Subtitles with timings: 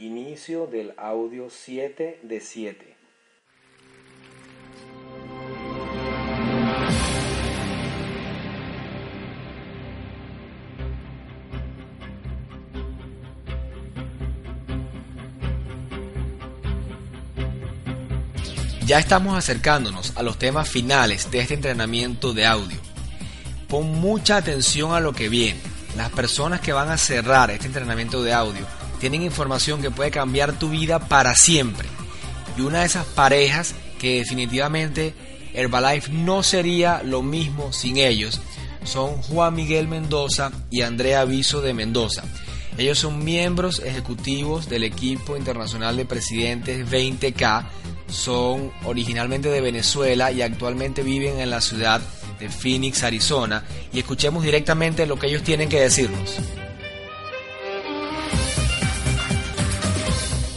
[0.00, 2.96] Inicio del audio 7 de 7.
[18.86, 22.78] Ya estamos acercándonos a los temas finales de este entrenamiento de audio.
[23.66, 25.58] Pon mucha atención a lo que viene.
[25.96, 28.64] Las personas que van a cerrar este entrenamiento de audio
[29.00, 31.88] tienen información que puede cambiar tu vida para siempre.
[32.56, 35.14] Y una de esas parejas que definitivamente
[35.54, 38.40] Herbalife no sería lo mismo sin ellos
[38.88, 42.24] son Juan Miguel Mendoza y Andrea Viso de Mendoza.
[42.78, 47.66] Ellos son miembros ejecutivos del equipo internacional de presidentes 20K,
[48.08, 52.00] son originalmente de Venezuela y actualmente viven en la ciudad
[52.38, 56.36] de Phoenix, Arizona, y escuchemos directamente lo que ellos tienen que decirnos.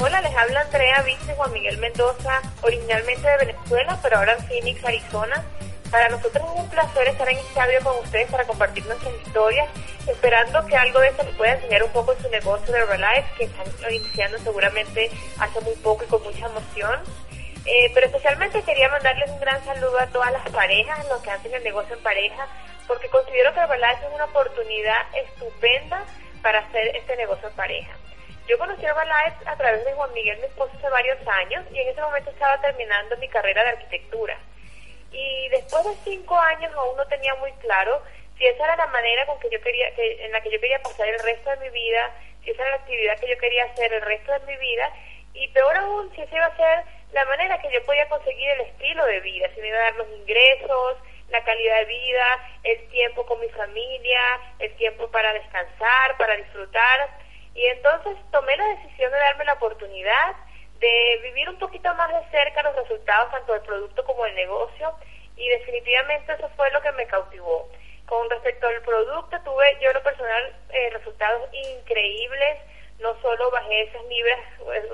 [0.04, 4.84] Hola, les habla Andrea Vice Juan Miguel Mendoza, originalmente de Venezuela, pero ahora en Phoenix,
[4.84, 5.46] Arizona.
[5.92, 9.70] Para nosotros es un placer estar en este audio con ustedes para compartir nuestras historias,
[10.08, 13.44] esperando que algo de eso les pueda enseñar un poco su negocio de Herbalife, que
[13.44, 17.00] están iniciando seguramente hace muy poco y con mucha emoción.
[17.68, 21.54] Eh, pero especialmente quería mandarles un gran saludo a todas las parejas, los que hacen
[21.54, 22.48] el negocio en pareja,
[22.88, 26.04] porque considero que Herbalife es una oportunidad estupenda
[26.42, 27.92] para hacer este negocio en pareja.
[28.48, 31.88] Yo conocí Herbalife a través de Juan Miguel, mi esposo, hace varios años y en
[31.88, 34.38] ese momento estaba terminando mi carrera de arquitectura.
[35.12, 38.02] Y después de cinco años aún no tenía muy claro
[38.38, 40.82] si esa era la manera con que yo quería, que, en la que yo quería
[40.82, 42.12] pasar el resto de mi vida,
[42.44, 44.92] si esa era la actividad que yo quería hacer el resto de mi vida
[45.34, 48.62] y peor aún si esa iba a ser la manera que yo podía conseguir el
[48.62, 50.98] estilo de vida, si me iba a dar los ingresos,
[51.30, 52.26] la calidad de vida,
[52.64, 54.20] el tiempo con mi familia,
[54.60, 57.10] el tiempo para descansar, para disfrutar.
[57.54, 60.36] Y entonces tomé la decisión de darme la oportunidad
[60.80, 64.94] de vivir un poquito más de cerca los resultados tanto del producto como del negocio
[65.36, 67.70] y definitivamente eso fue lo que me cautivó.
[68.08, 72.58] Con respecto al producto tuve yo en lo personal eh, resultados increíbles,
[73.00, 74.40] no solo bajé esas libras,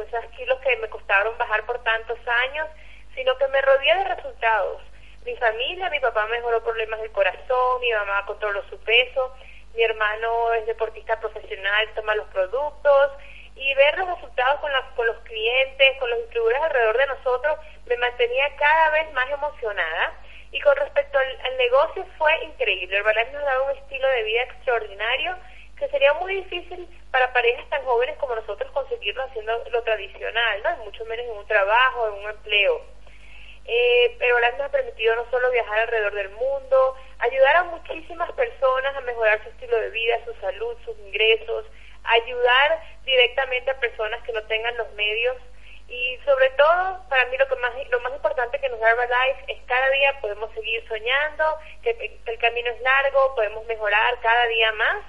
[0.07, 2.19] esos kilos que me costaron bajar por tantos
[2.49, 2.67] años,
[3.15, 4.81] sino que me rodeé de resultados.
[5.25, 9.35] Mi familia, mi papá mejoró problemas del corazón, mi mamá controló su peso,
[9.77, 13.11] mi hermano es deportista profesional, toma los productos
[13.55, 17.95] y ver los resultados con, con los clientes, con los distribuidores alrededor de nosotros, me
[17.97, 20.13] mantenía cada vez más emocionada.
[20.51, 22.97] Y con respecto al, negocio fue increíble.
[22.97, 25.37] El balance nos da un estilo de vida extraordinario
[25.77, 30.85] que sería muy difícil para parejas tan jóvenes como nosotros conseguirlo haciendo lo tradicional, ¿no?
[30.85, 32.81] mucho menos en un trabajo, en un empleo.
[33.65, 38.95] Eh, pero nos ha permitido no solo viajar alrededor del mundo, ayudar a muchísimas personas
[38.95, 41.65] a mejorar su estilo de vida, su salud, sus ingresos,
[42.03, 45.37] ayudar directamente a personas que no tengan los medios.
[45.87, 49.53] Y sobre todo para mí lo que más lo más importante que nos da Herbalife
[49.53, 54.71] es cada día podemos seguir soñando que, el camino es largo podemos mejorar cada día
[54.73, 55.05] más.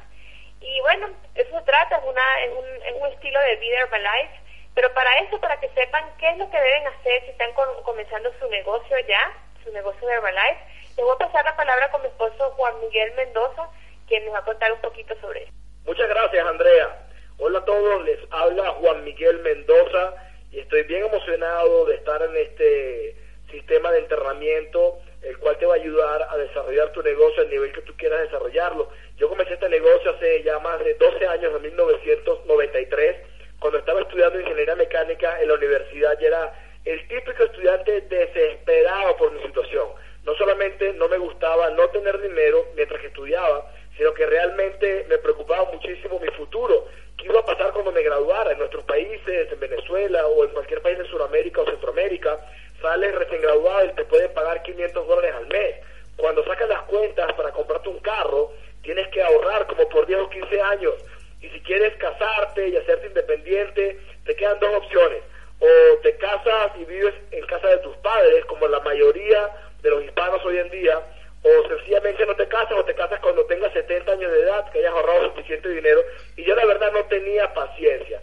[0.60, 4.41] Y bueno eso se trata es una es un, es un estilo de vida Herbalife.
[4.74, 7.52] Pero para eso para que sepan qué es lo que deben hacer si están
[7.82, 9.32] comenzando su negocio ya
[9.64, 13.14] su negocio de Herbalife les voy a pasar la palabra con mi esposo Juan Miguel
[13.14, 13.70] Mendoza
[14.06, 15.53] quien nos va a contar un poquito sobre eso
[15.86, 17.09] muchas gracias Andrea
[17.41, 20.14] Hola a todos, les habla Juan Miguel Mendoza
[20.50, 23.14] y estoy bien emocionado de estar en este
[23.48, 27.72] sistema de entrenamiento, el cual te va a ayudar a desarrollar tu negocio al nivel
[27.72, 28.91] que tú quieras desarrollarlo.
[29.19, 33.16] Yo comencé este negocio hace ya más de 12 años, en 1993,
[33.60, 36.53] cuando estaba estudiando ingeniería mecánica en la universidad y era
[36.84, 39.91] el típico estudiante desesperado por mi situación.
[40.28, 43.65] No solamente no me gustaba no tener dinero mientras que estudiaba,
[43.97, 46.86] sino que realmente me preocupaba muchísimo mi futuro
[47.16, 50.83] qué iba a pasar cuando me graduara en nuestros países, en Venezuela o en cualquier
[50.83, 52.39] país de Sudamérica o Centroamérica,
[52.83, 55.77] sales recién graduado y te pueden pagar 500 dólares al mes.
[56.19, 58.53] Cuando sacas las cuentas para comprarte un carro,
[58.83, 60.95] tienes que ahorrar como por 10 o 15 años.
[61.41, 65.22] Y si quieres casarte y hacerte independiente, te quedan dos opciones.
[65.59, 69.51] O te casas y vives en casa de tus padres, como la mayoría
[69.83, 71.01] de los hispanos hoy en día,
[71.42, 74.80] o sencillamente no te casas o te casas cuando tengas 70 años de edad, que
[74.80, 76.01] hayas ahorrado suficiente dinero.
[76.36, 78.21] Y yo la verdad no tenía paciencia.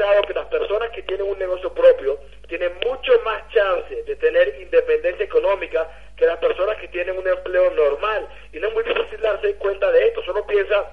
[0.00, 2.18] demostrado que las personas que tienen un negocio propio
[2.48, 7.70] tienen mucho más chance de tener independencia económica que las personas que tienen un empleo
[7.72, 8.28] normal.
[8.52, 10.22] Y no es muy difícil darse cuenta de esto.
[10.24, 10.84] Solo piensa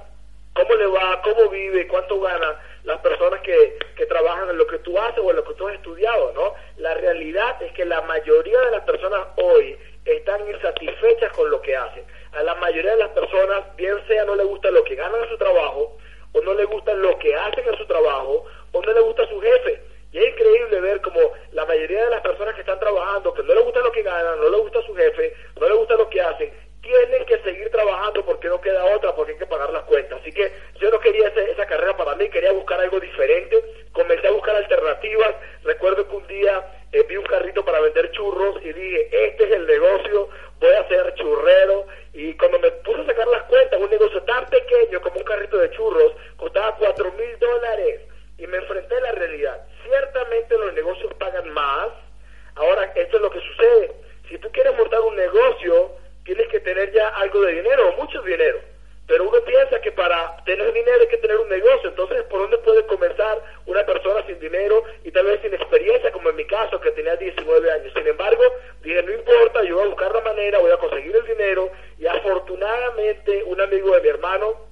[0.53, 4.79] cómo le va, cómo vive, cuánto gana las personas que, que trabajan en lo que
[4.79, 6.53] tú haces o en lo que tú has estudiado, ¿no?
[6.77, 11.75] La realidad es que la mayoría de las personas hoy están insatisfechas con lo que
[11.75, 12.05] hacen.
[12.31, 15.29] A la mayoría de las personas, bien sea no le gusta lo que ganan en
[15.29, 15.97] su trabajo,
[16.31, 19.41] o no le gusta lo que hacen en su trabajo, o no le gusta su
[19.41, 19.81] jefe.
[20.13, 21.19] Y es increíble ver como
[21.51, 24.39] la mayoría de las personas que están trabajando, que no le gusta lo que ganan,
[24.39, 26.53] no le gusta su jefe, no le gusta lo que hacen,
[26.87, 30.19] tienen que seguir trabajando porque no queda otra, porque hay que pagar las cuentas.
[30.21, 33.61] Así que yo no quería esa carrera para mí, quería buscar algo diferente,
[33.91, 35.35] comencé a buscar alternativas.
[35.63, 39.51] Recuerdo que un día eh, vi un carrito para vender churros y dije, este es
[39.51, 40.29] el negocio,
[40.59, 41.87] voy a ser churrero.
[42.13, 45.57] Y cuando me puse a sacar las cuentas, un negocio tan pequeño como un carrito
[45.57, 48.01] de churros costaba cuatro mil dólares.
[48.37, 49.67] Y me enfrenté a la realidad.
[49.83, 51.89] Ciertamente los negocios pagan más.
[52.55, 53.91] Ahora, esto es lo que sucede.
[54.29, 55.91] Si tú quieres montar un negocio,
[56.27, 58.59] tienes que tener ya algo de dinero, mucho dinero.
[59.07, 61.89] Pero uno piensa que para tener dinero hay que tener un negocio.
[61.89, 66.29] Entonces, ¿por dónde puede comenzar una persona sin dinero y tal vez sin experiencia, como
[66.29, 67.94] en mi caso, que tenía 19 años?
[67.95, 68.44] Sin embargo,
[68.83, 71.71] dije, no importa, yo voy a buscar la manera, voy a conseguir el dinero.
[71.97, 74.68] Y afortunadamente, un amigo de mi hermano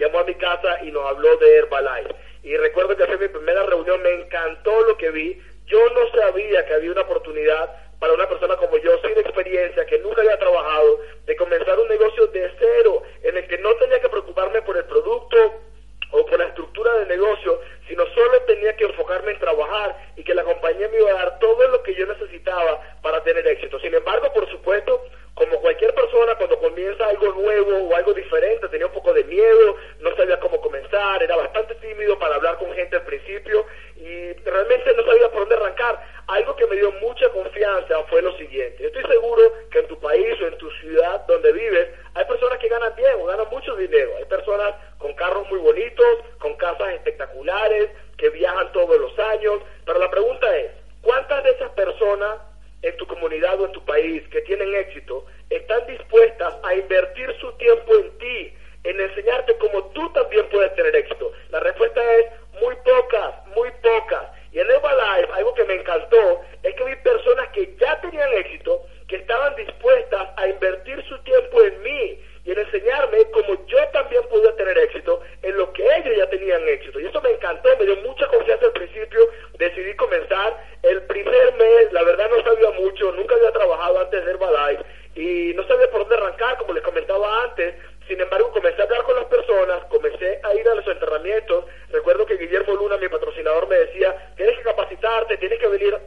[0.00, 2.14] llamó a mi casa y nos habló de Herbalife.
[2.42, 5.40] Y recuerdo que fue mi primera reunión, me encantó lo que vi.
[5.66, 9.98] Yo no sabía que había una oportunidad para una persona como yo, sin experiencia, que
[9.98, 14.08] nunca había trabajado, de comenzar un negocio de cero, en el que no tenía que
[14.08, 15.36] preocuparme por el producto
[16.12, 20.34] o por la estructura del negocio, sino solo tenía que enfocarme en trabajar y que
[20.34, 23.78] la compañía me iba a dar todo lo que yo necesitaba para tener éxito.
[23.80, 25.04] Sin embargo, por supuesto,
[25.36, 29.76] como cualquier persona, cuando comienza algo nuevo o algo diferente, tenía un poco de miedo,
[30.00, 33.66] no sabía cómo comenzar, era bastante tímido para hablar con gente al principio
[33.96, 36.02] y realmente no sabía por dónde arrancar.
[36.28, 38.86] Algo que me dio mucha confianza fue lo siguiente.
[38.86, 42.68] Estoy seguro que en tu país o en tu ciudad donde vives hay personas que
[42.68, 44.12] ganan bien o ganan mucho dinero.
[44.16, 46.06] Hay personas con carros muy bonitos,
[46.38, 49.60] con casas espectaculares, que viajan todos los años.
[49.84, 50.70] Pero la pregunta es,
[51.02, 52.38] ¿cuántas de esas personas
[52.86, 57.50] en tu comunidad o en tu país que tienen éxito están dispuestas a invertir su
[57.54, 58.54] tiempo en ti,
[58.84, 61.32] en enseñarte cómo tú también puedes tener éxito?
[61.50, 62.26] La respuesta es
[62.62, 64.30] muy pocas, muy pocas.
[64.52, 68.82] Y en Herbalife, algo que me encantó es que vi personas que ya tenían éxito,
[69.08, 74.22] que estaban dispuestas a invertir su tiempo en mí y en enseñarme cómo yo también
[74.30, 77.00] podía tener éxito en lo que ellos ya tenían éxito.
[77.00, 79.28] Y eso me encantó, me dio mucha confianza al principio,
[79.58, 80.56] decidí comenzar.
[80.84, 84.84] El primer mes, la verdad no sabía mucho, nunca había trabajado antes de Herbalife
[85.16, 87.74] y no sabía por dónde arrancar, como les comentaba antes.
[88.06, 91.64] Sin embargo, comencé a hablar con las personas, comencé a ir a los entrenamientos.
[91.90, 95.98] Recuerdo que Guillermo Luna, mi patrocinador, me decía, tienes que capacitarte, tienes que venir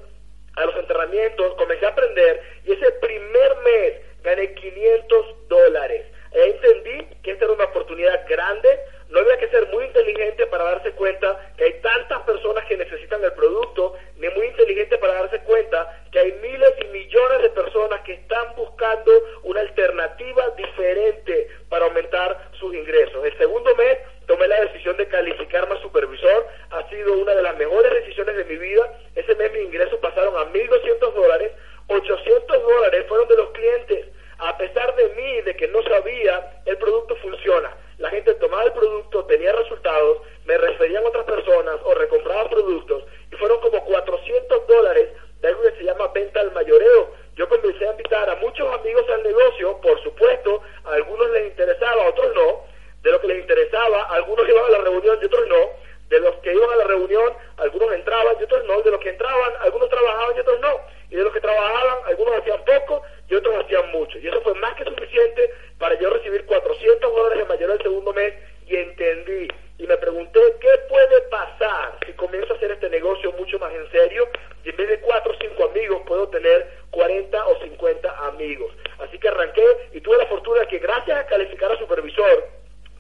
[0.56, 1.56] a los entrenamientos.
[1.56, 3.94] Comencé a aprender y ese primer mes
[4.24, 6.06] gané 500 dólares.
[6.34, 8.70] Ahí entendí que esta era una oportunidad grande,
[9.10, 13.24] no había que ser muy inteligente para darse cuenta que hay tantas personas que necesitan
[13.24, 18.02] el producto, ni muy inteligente para darse cuenta que hay miles y millones de personas
[18.02, 19.12] que están buscando
[19.44, 23.26] una alternativa diferente para aumentar sus ingresos.
[23.26, 23.98] El segundo mes
[24.28, 28.46] tomé la decisión de calificarme a supervisor, ha sido una de las mejores decisiones de
[28.46, 28.94] mi vida.
[29.16, 31.52] Ese mes mis ingresos pasaron a 1.200 dólares,
[31.88, 34.06] 800 dólares fueron de los clientes
[34.40, 37.76] a pesar de mí, de que no sabía, el producto funciona.
[37.98, 43.04] La gente tomaba el producto, tenía resultados, me referían a otras personas o recompraba productos
[43.32, 45.10] y fueron como 400 dólares
[45.42, 47.14] de algo que se llama venta al mayoreo.
[47.36, 52.06] Yo comencé a invitar a muchos amigos al negocio, por supuesto, a algunos les interesaba,
[52.06, 52.64] a otros no.
[53.04, 55.90] De lo que les interesaba, algunos iban a la reunión y otros no.
[56.10, 58.82] De los que iban a la reunión, algunos entraban y otros no.
[58.82, 60.82] De los que entraban, algunos trabajaban y otros no.
[61.10, 64.18] Y de los que trabajaban, algunos hacían poco y otros hacían mucho.
[64.20, 68.14] Y eso fue más que suficiente para yo recibir 400 dólares de mayor el segundo
[68.14, 68.34] mes
[68.68, 69.48] y entendí
[69.80, 73.90] y me pregunté qué puede pasar si comienzo a hacer este negocio mucho más en
[73.92, 74.28] serio
[74.64, 78.74] y en vez de 4 o 5 amigos puedo tener 40 o 50 amigos.
[79.00, 82.50] Así que arranqué y tuve la fortuna que gracias a calificar a supervisor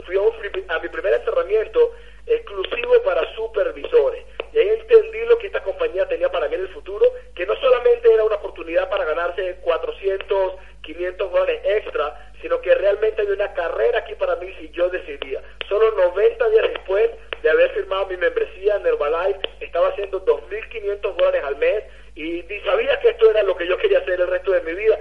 [0.05, 0.33] fui a, un,
[0.69, 1.91] a mi primer entrenamiento
[2.29, 4.23] exclusivo para supervisores.
[4.53, 7.05] Y ahí entendí lo que esta compañía tenía para mí en el futuro,
[7.35, 13.21] que no solamente era una oportunidad para ganarse 400, 500 dólares extra, sino que realmente
[13.21, 15.41] había una carrera aquí para mí si yo decidía.
[15.67, 17.11] Solo 90 días después
[17.43, 21.83] de haber firmado mi membresía en Herbalife, estaba haciendo 2.500 dólares al mes
[22.15, 24.73] y, y, sabía que esto era lo que yo quería hacer el resto de mi
[24.73, 24.97] vida.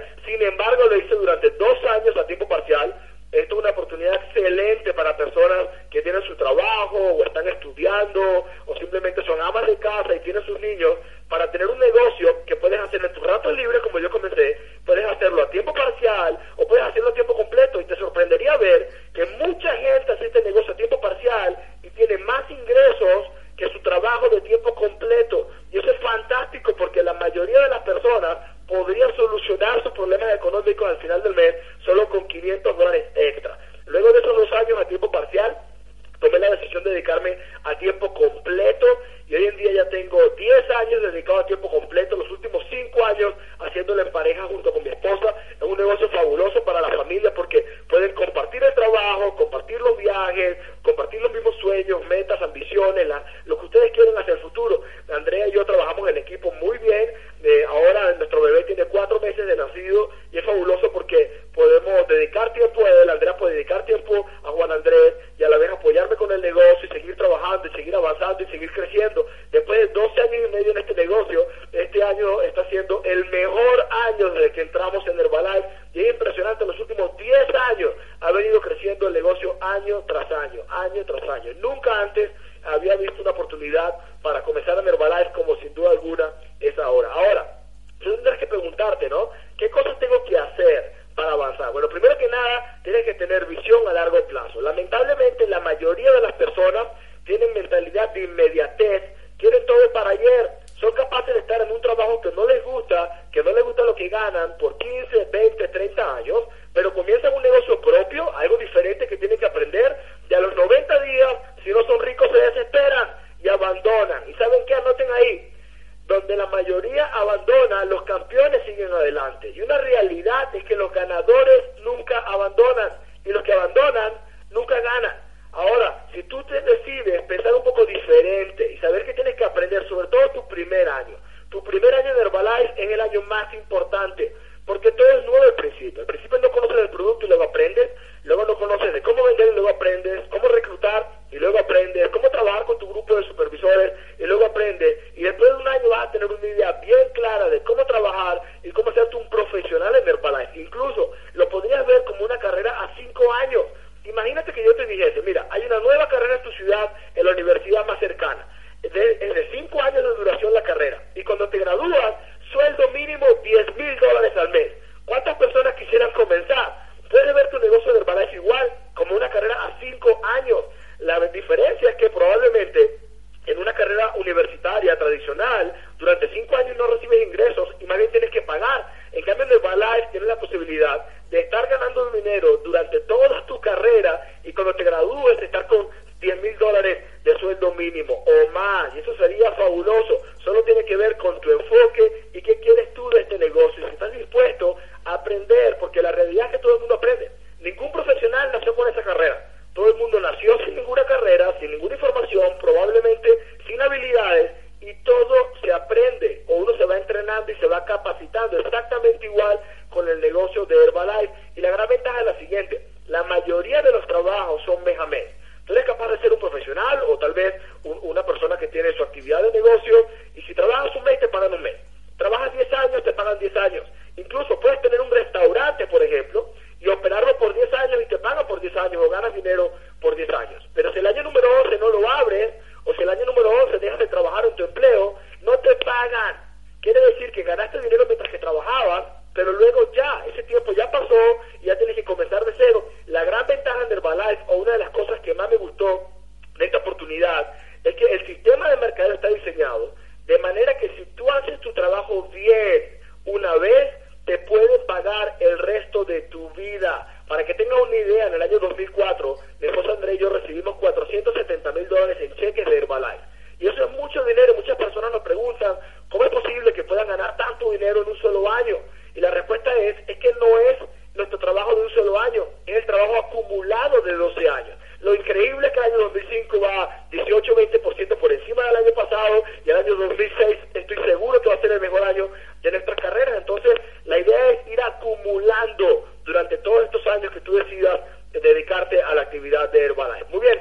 [288.31, 290.25] Dedicarte a la actividad de Herbalife.
[290.29, 290.59] Muy bien,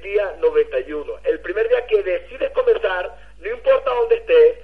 [0.00, 1.12] el día 91.
[1.24, 4.58] El primer día que decides comenzar, no importa dónde estés,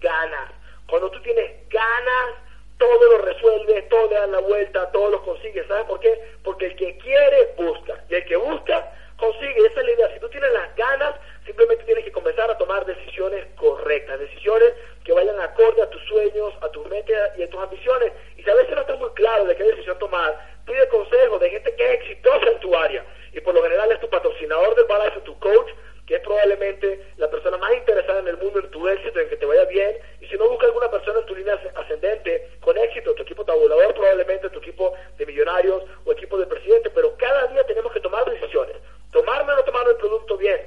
[0.00, 0.50] ganas.
[0.88, 2.34] Cuando tú tienes ganas,
[2.78, 5.66] todo lo resuelve, todo le da la vuelta, todo lo consigue.
[5.66, 6.18] ¿Sabes por qué?
[6.44, 8.04] Porque el que quiere, busca.
[8.08, 9.66] Y el que busca, consigue.
[9.66, 10.14] Esa es la idea.
[10.14, 14.72] Si tú tienes las ganas, simplemente tienes que comenzar a tomar decisiones correctas, decisiones
[15.04, 18.12] que vayan acorde a tus sueños, a tus metas y a tus ambiciones.
[18.36, 21.50] Y si a veces no estás muy claro de qué decisión tomar, pide consejos de
[21.50, 23.04] gente que es exitosa en tu área.
[23.32, 25.68] Y por lo general es tu patrocinador del balance, tu coach,
[26.08, 29.36] que es probablemente la persona más interesada en el mundo en tu éxito, en que
[29.36, 29.94] te vaya bien.
[30.22, 33.92] Y si no busca alguna persona en tu línea ascendente con éxito, tu equipo tabulador
[33.92, 38.24] probablemente, tu equipo de millonarios o equipo de presidente, pero cada día tenemos que tomar
[38.24, 38.76] decisiones.
[39.12, 40.58] Tomarme o no tomar el producto bien,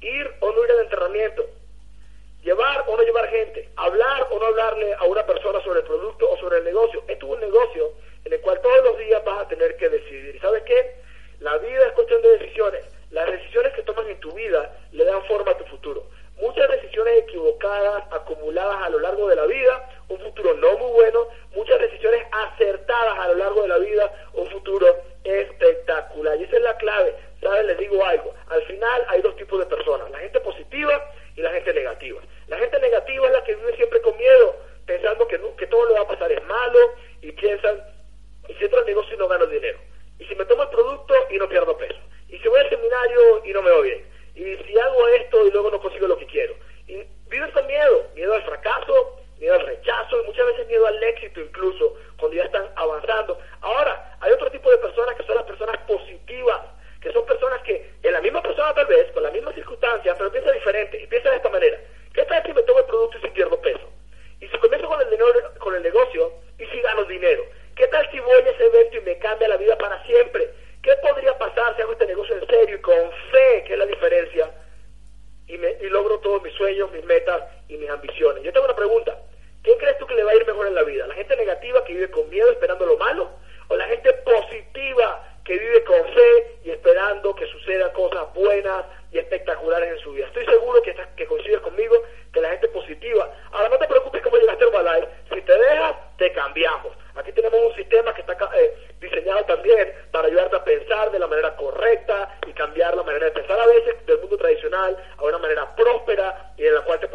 [0.00, 1.44] ir o no ir al entrenamiento,
[2.42, 6.30] llevar o no llevar gente, hablar o no hablarle a una persona sobre el producto
[6.30, 7.04] o sobre el negocio.
[7.06, 7.92] Esto es un negocio
[8.24, 10.40] en el cual todos los días vas a tener que decidir.
[10.40, 10.94] ¿Sabes qué?
[11.40, 15.24] La vida es cuestión de decisiones las decisiones que tomas en tu vida le dan
[15.24, 16.06] forma a tu futuro.
[16.40, 21.28] Muchas decisiones equivocadas, acumuladas a lo largo de la vida, un futuro no muy bueno.
[21.54, 24.86] Muchas decisiones acertadas a lo largo de la vida, un futuro
[25.24, 26.38] espectacular.
[26.38, 27.14] Y esa es la clave.
[27.40, 27.66] ¿Sabes?
[27.66, 28.34] Les digo algo.
[28.48, 30.10] Al final hay dos tipos de personas.
[30.10, 32.20] La gente positiva y la gente negativa.
[32.48, 36.00] La gente negativa es la que vive siempre con miedo, pensando que, todo lo va
[36.00, 36.78] a pasar es malo
[37.20, 37.82] y piensan,
[38.48, 39.78] y si entro al negocio y no gano dinero.
[40.18, 41.98] Y si me tomo el producto y no pierdo peso.
[42.28, 44.04] Y si voy al seminario y no me va bien.
[44.34, 46.54] Y si hago esto y luego no consigo lo que quiero.
[46.86, 51.02] Y viven con miedo, miedo al fracaso, miedo al rechazo y muchas veces miedo al
[51.02, 53.38] éxito incluso, cuando ya están avanzando.
[53.60, 56.60] Ahora, hay otro tipo de personas que son las personas positivas,
[57.00, 60.32] que son personas que en la misma persona tal vez, con las mismas circunstancias, pero
[60.32, 61.78] piensa diferente y piensa de esta manera.
[62.12, 63.90] ¿Qué tal si me tomo el producto y si pierdo peso?
[64.40, 67.44] Y si comienzo con el, dinero, con el negocio y si gano dinero.
[67.74, 70.50] ¿Qué tal si voy a ese evento y me cambia la vida para siempre?
[70.86, 73.86] ¿Qué podría pasar si hago este negocio en serio y con fe, que es la
[73.86, 74.52] diferencia,
[75.48, 78.44] y, me, logro todos mis sueños, mis metas y mis ambiciones?
[78.44, 79.18] Yo tengo una pregunta.
[79.64, 81.08] ¿Quién crees tú que le va a ir mejor en la vida?
[81.08, 83.30] ¿La gente negativa que vive con miedo esperando lo malo?
[83.66, 89.18] ¿O la gente positiva que vive con fe y esperando que sucedan cosas buenas y
[89.18, 90.26] espectaculares en su vida?
[90.26, 92.00] Estoy seguro que, estás, que coincides conmigo
[92.32, 93.28] que la gente positiva.
[93.50, 95.08] Ahora no te preocupes cómo llegaste a Herbalife.
[95.34, 96.92] Si te dejas, te cambiamos.
[97.16, 101.26] Aquí tenemos un sistema que está eh, diseñado también para ayudarte a pensar de la
[101.26, 105.38] manera correcta y cambiar la manera de pensar a veces del mundo tradicional a una
[105.38, 107.05] manera próspera y en la cual te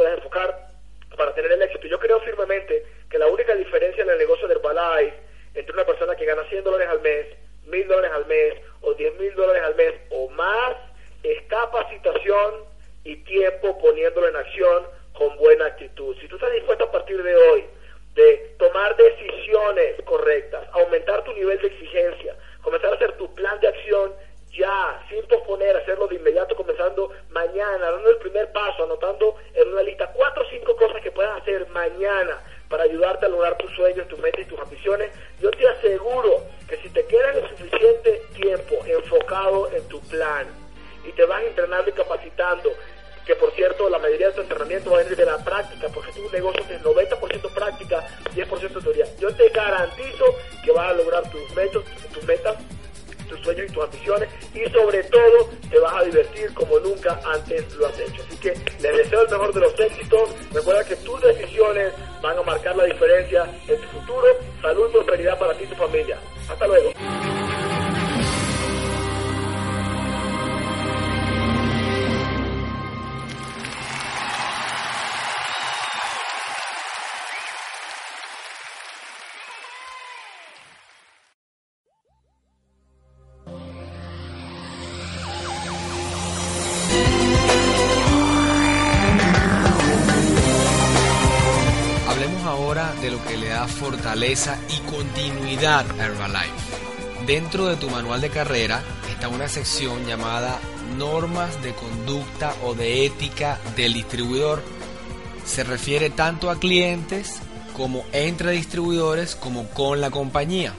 [99.52, 100.62] sección llamada
[100.98, 104.64] Normas de conducta o de ética del distribuidor.
[105.46, 107.40] Se refiere tanto a clientes
[107.76, 110.74] como entre distribuidores como con la compañía.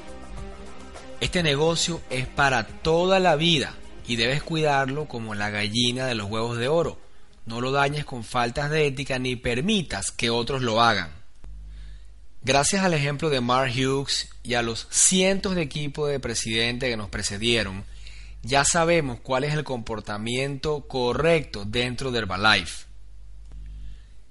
[1.21, 3.75] Este negocio es para toda la vida
[4.09, 6.99] y debes cuidarlo como la gallina de los huevos de oro.
[7.45, 11.11] No lo dañes con faltas de ética ni permitas que otros lo hagan.
[12.43, 16.97] Gracias al ejemplo de Mark Hughes y a los cientos de equipos de presidente que
[16.97, 17.85] nos precedieron,
[18.43, 22.87] ya sabemos cuál es el comportamiento correcto dentro de Herbalife.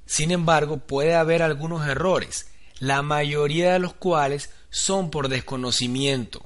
[0.06, 2.48] Sin embargo, puede haber algunos errores,
[2.80, 6.46] la mayoría de los cuales son por desconocimiento.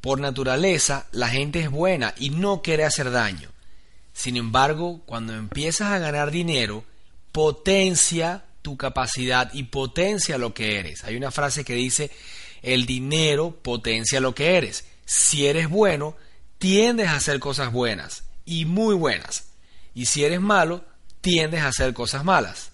[0.00, 3.50] Por naturaleza, la gente es buena y no quiere hacer daño.
[4.12, 6.84] Sin embargo, cuando empiezas a ganar dinero,
[7.32, 11.04] potencia tu capacidad y potencia lo que eres.
[11.04, 12.10] Hay una frase que dice,
[12.62, 14.84] el dinero potencia lo que eres.
[15.04, 16.16] Si eres bueno,
[16.58, 19.46] tiendes a hacer cosas buenas y muy buenas.
[19.94, 20.84] Y si eres malo,
[21.20, 22.72] tiendes a hacer cosas malas.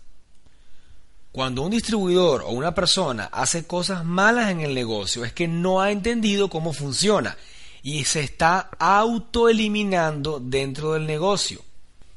[1.33, 5.81] Cuando un distribuidor o una persona hace cosas malas en el negocio es que no
[5.81, 7.37] ha entendido cómo funciona
[7.83, 11.63] y se está autoeliminando dentro del negocio.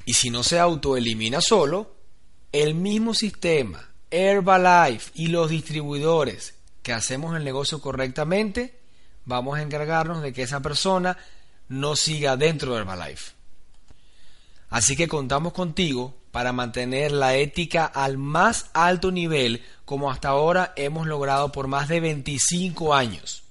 [0.06, 1.96] Y si no se autoelimina solo,
[2.52, 8.80] el mismo sistema, Herbalife y los distribuidores que hacemos el negocio correctamente,
[9.26, 11.18] vamos a encargarnos de que esa persona
[11.70, 13.34] no siga dentro de Herbalife.
[14.70, 20.74] Así que contamos contigo para mantener la ética al más alto nivel como hasta ahora
[20.76, 23.44] hemos logrado por más de 25 años.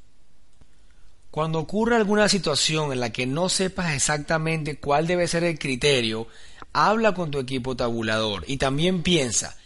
[1.31, 6.27] Cuando ocurra alguna situación en la que no sepas exactamente cuál debe ser el criterio,
[6.73, 9.57] habla con tu equipo tabulador y también piensa,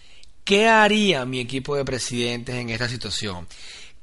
[0.45, 3.49] ¿qué haría mi equipo de presidentes en esta situación?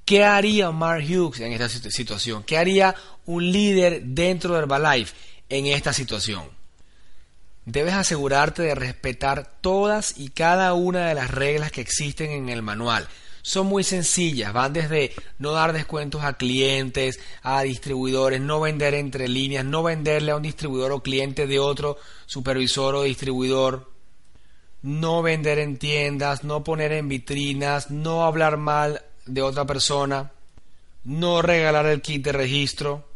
[0.05, 2.43] ¿Qué haría Mark Hughes en esta situación?
[2.43, 2.93] ¿Qué haría
[3.25, 5.15] un líder dentro de Herbalife
[5.47, 6.49] en esta situación?
[7.65, 12.61] Debes asegurarte de respetar todas y cada una de las reglas que existen en el
[12.61, 13.07] manual.
[13.43, 19.29] Son muy sencillas, van desde no dar descuentos a clientes, a distribuidores, no vender entre
[19.29, 23.89] líneas, no venderle a un distribuidor o cliente de otro supervisor o distribuidor,
[24.81, 30.31] no vender en tiendas, no poner en vitrinas, no hablar mal de otra persona,
[31.03, 33.07] no regalar el kit de registro,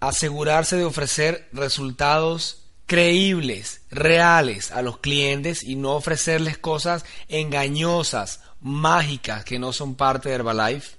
[0.00, 9.44] asegurarse de ofrecer resultados creíbles, reales a los clientes y no ofrecerles cosas engañosas, mágicas
[9.44, 10.96] que no son parte de Herbalife.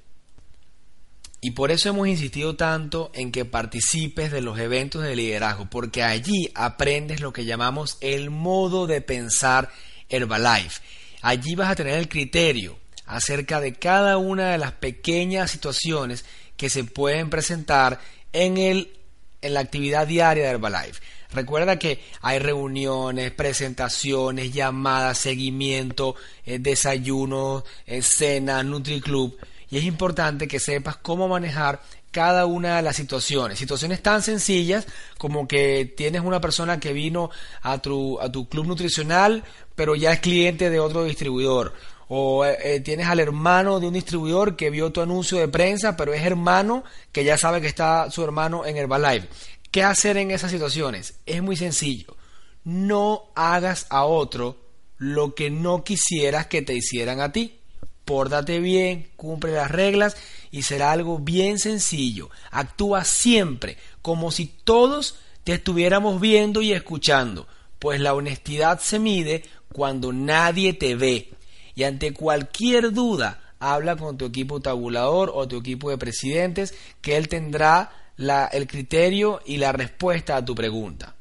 [1.41, 6.04] Y por eso hemos insistido tanto en que participes de los eventos de liderazgo, porque
[6.04, 9.70] allí aprendes lo que llamamos el modo de pensar
[10.10, 10.82] Herbalife.
[11.22, 12.78] Allí vas a tener el criterio
[13.10, 17.99] acerca de cada una de las pequeñas situaciones que se pueden presentar
[18.32, 18.93] en, el,
[19.41, 21.01] en la actividad diaria de Herbalife.
[21.32, 29.38] Recuerda que hay reuniones, presentaciones, llamadas, seguimiento, eh, desayuno, eh, cena, NutriClub.
[29.72, 31.82] Y es importante que sepas cómo manejar
[32.12, 33.57] cada una de las situaciones.
[33.57, 34.86] Situaciones tan sencillas
[35.18, 37.32] como que tienes una persona que vino
[37.62, 39.43] a tu, a tu club nutricional,
[39.76, 41.74] pero ya es cliente de otro distribuidor.
[42.10, 46.14] O eh, tienes al hermano de un distribuidor que vio tu anuncio de prensa, pero
[46.14, 49.30] es hermano que ya sabe que está su hermano en Herbalife.
[49.72, 51.20] ¿Qué hacer en esas situaciones?
[51.28, 52.18] Es muy sencillo.
[52.64, 54.57] No hagas a otro
[54.97, 57.60] lo que no quisieras que te hicieran a ti.
[58.05, 60.18] Pórtate bien, cumple las reglas
[60.49, 62.32] y será algo bien sencillo.
[62.49, 67.47] Actúa siempre como si todos te estuviéramos viendo y escuchando,
[67.78, 71.32] pues la honestidad se mide cuando nadie te ve.
[71.80, 77.16] Y ante cualquier duda, habla con tu equipo tabulador o tu equipo de presidentes, que
[77.16, 78.12] él tendrá
[78.52, 81.16] el criterio y la respuesta a tu pregunta.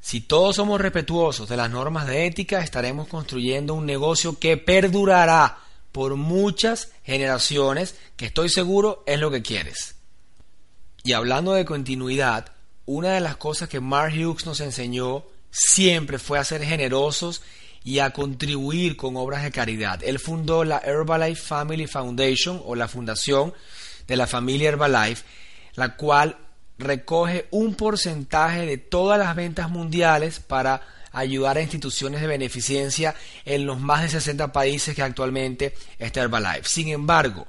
[0.00, 5.58] Si todos somos respetuosos de las normas de ética, estaremos construyendo un negocio que perdurará
[5.92, 9.94] por muchas generaciones, que estoy seguro es lo que quieres.
[11.04, 12.50] Y hablando de continuidad,
[12.84, 17.42] una de las cosas que Mark Hughes nos enseñó siempre fue a ser generosos
[17.82, 20.02] y a contribuir con obras de caridad.
[20.02, 23.54] Él fundó la Herbalife Family Foundation o la fundación
[24.06, 25.24] de la familia Herbalife
[25.74, 26.36] la cual
[26.78, 33.14] recoge un porcentaje de todas las ventas mundiales para ayudar a instituciones de beneficencia
[33.44, 36.64] en los más de 60 países que actualmente está Herbalife.
[36.64, 37.46] Sin embargo,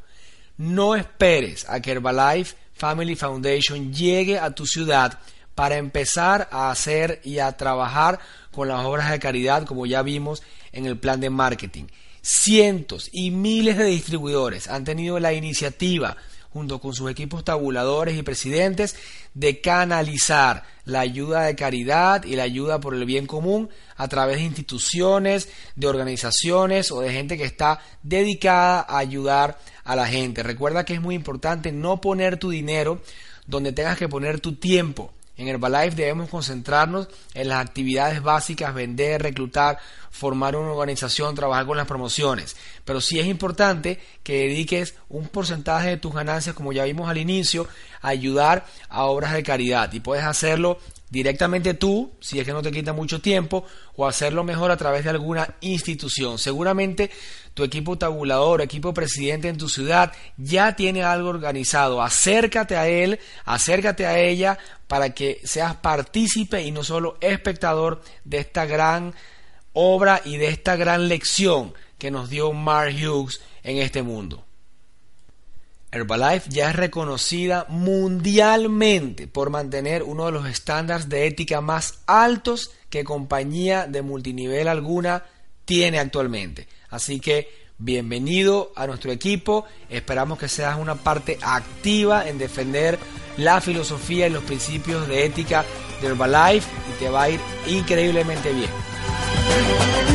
[0.57, 5.19] no esperes a que Herbalife Family Foundation llegue a tu ciudad
[5.55, 8.19] para empezar a hacer y a trabajar
[8.51, 11.85] con las obras de caridad como ya vimos en el plan de marketing.
[12.21, 16.17] Cientos y miles de distribuidores han tenido la iniciativa
[16.53, 18.95] junto con sus equipos tabuladores y presidentes,
[19.33, 24.37] de canalizar la ayuda de caridad y la ayuda por el bien común a través
[24.37, 30.43] de instituciones, de organizaciones o de gente que está dedicada a ayudar a la gente.
[30.43, 33.01] Recuerda que es muy importante no poner tu dinero
[33.47, 35.13] donde tengas que poner tu tiempo.
[35.37, 39.79] En Herbalife debemos concentrarnos en las actividades básicas, vender, reclutar,
[40.11, 42.55] formar una organización, trabajar con las promociones.
[42.85, 47.17] Pero sí es importante que dediques un porcentaje de tus ganancias, como ya vimos al
[47.17, 47.67] inicio,
[48.01, 49.91] a ayudar a obras de caridad.
[49.93, 50.79] Y puedes hacerlo
[51.11, 53.65] directamente tú, si es que no te quita mucho tiempo,
[53.97, 56.39] o hacerlo mejor a través de alguna institución.
[56.39, 57.11] Seguramente
[57.53, 62.01] tu equipo tabulador, equipo presidente en tu ciudad ya tiene algo organizado.
[62.01, 64.57] Acércate a él, acércate a ella
[64.87, 69.13] para que seas partícipe y no solo espectador de esta gran
[69.73, 74.45] obra y de esta gran lección que nos dio Mark Hughes en este mundo.
[75.91, 82.71] Herbalife ya es reconocida mundialmente por mantener uno de los estándares de ética más altos
[82.89, 85.25] que compañía de multinivel alguna
[85.65, 86.67] tiene actualmente.
[86.89, 89.65] Así que bienvenido a nuestro equipo.
[89.89, 92.97] Esperamos que seas una parte activa en defender
[93.35, 95.65] la filosofía y los principios de ética
[96.01, 100.10] de Herbalife y te va a ir increíblemente bien.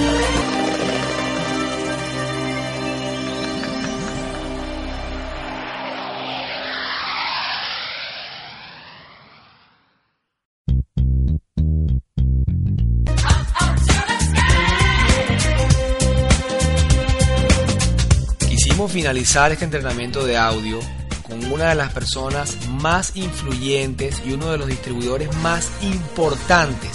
[18.97, 20.81] Finalizar este entrenamiento de audio
[21.29, 26.93] con una de las personas más influyentes y uno de los distribuidores más importantes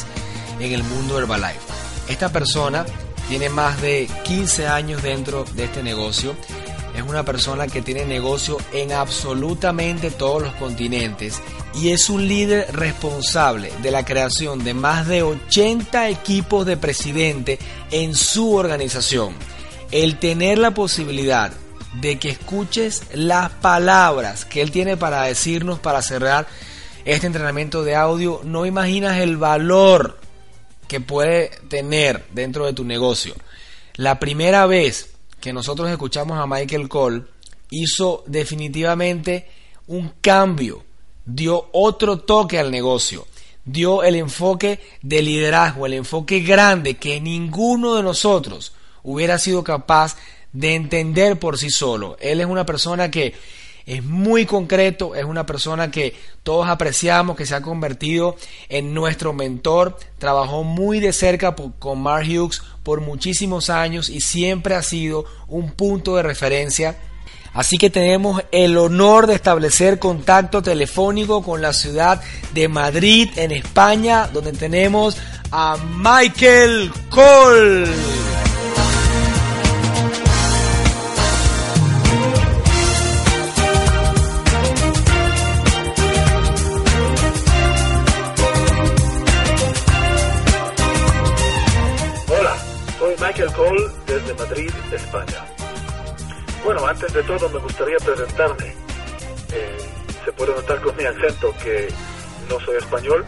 [0.59, 1.59] en el mundo Herbalife.
[2.09, 2.87] Esta persona
[3.29, 6.33] tiene más de 15 años dentro de este negocio.
[6.95, 11.39] Es una persona que tiene negocio en absolutamente todos los continentes
[11.75, 17.59] y es un líder responsable de la creación de más de 80 equipos de presidente
[17.91, 19.35] en su organización.
[19.91, 21.53] El tener la posibilidad
[21.93, 26.47] de que escuches las palabras que él tiene para decirnos para cerrar
[27.05, 30.19] este entrenamiento de audio, no imaginas el valor
[30.87, 33.33] que puede tener dentro de tu negocio.
[33.95, 37.23] La primera vez que nosotros escuchamos a Michael Cole
[37.69, 39.49] hizo definitivamente
[39.87, 40.83] un cambio,
[41.25, 43.27] dio otro toque al negocio,
[43.65, 48.73] dio el enfoque de liderazgo, el enfoque grande que ninguno de nosotros
[49.03, 50.15] hubiera sido capaz
[50.53, 52.17] de entender por sí solo.
[52.19, 53.33] Él es una persona que
[53.85, 58.35] es muy concreto, es una persona que todos apreciamos, que se ha convertido
[58.69, 64.75] en nuestro mentor, trabajó muy de cerca con Mark Hughes por muchísimos años y siempre
[64.75, 66.97] ha sido un punto de referencia.
[67.53, 72.21] Así que tenemos el honor de establecer contacto telefónico con la ciudad
[72.53, 75.17] de Madrid, en España, donde tenemos
[75.51, 78.20] a Michael Cole.
[95.01, 95.45] España.
[96.63, 98.75] Bueno, antes de todo me gustaría presentarme.
[99.53, 99.77] Eh,
[100.23, 101.87] se puede notar con mi acento que
[102.47, 103.25] no soy español,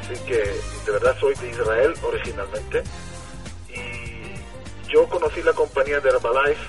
[0.00, 0.36] así que
[0.84, 2.82] de verdad soy de Israel originalmente.
[3.68, 6.62] Y yo conocí la compañía de Herbalife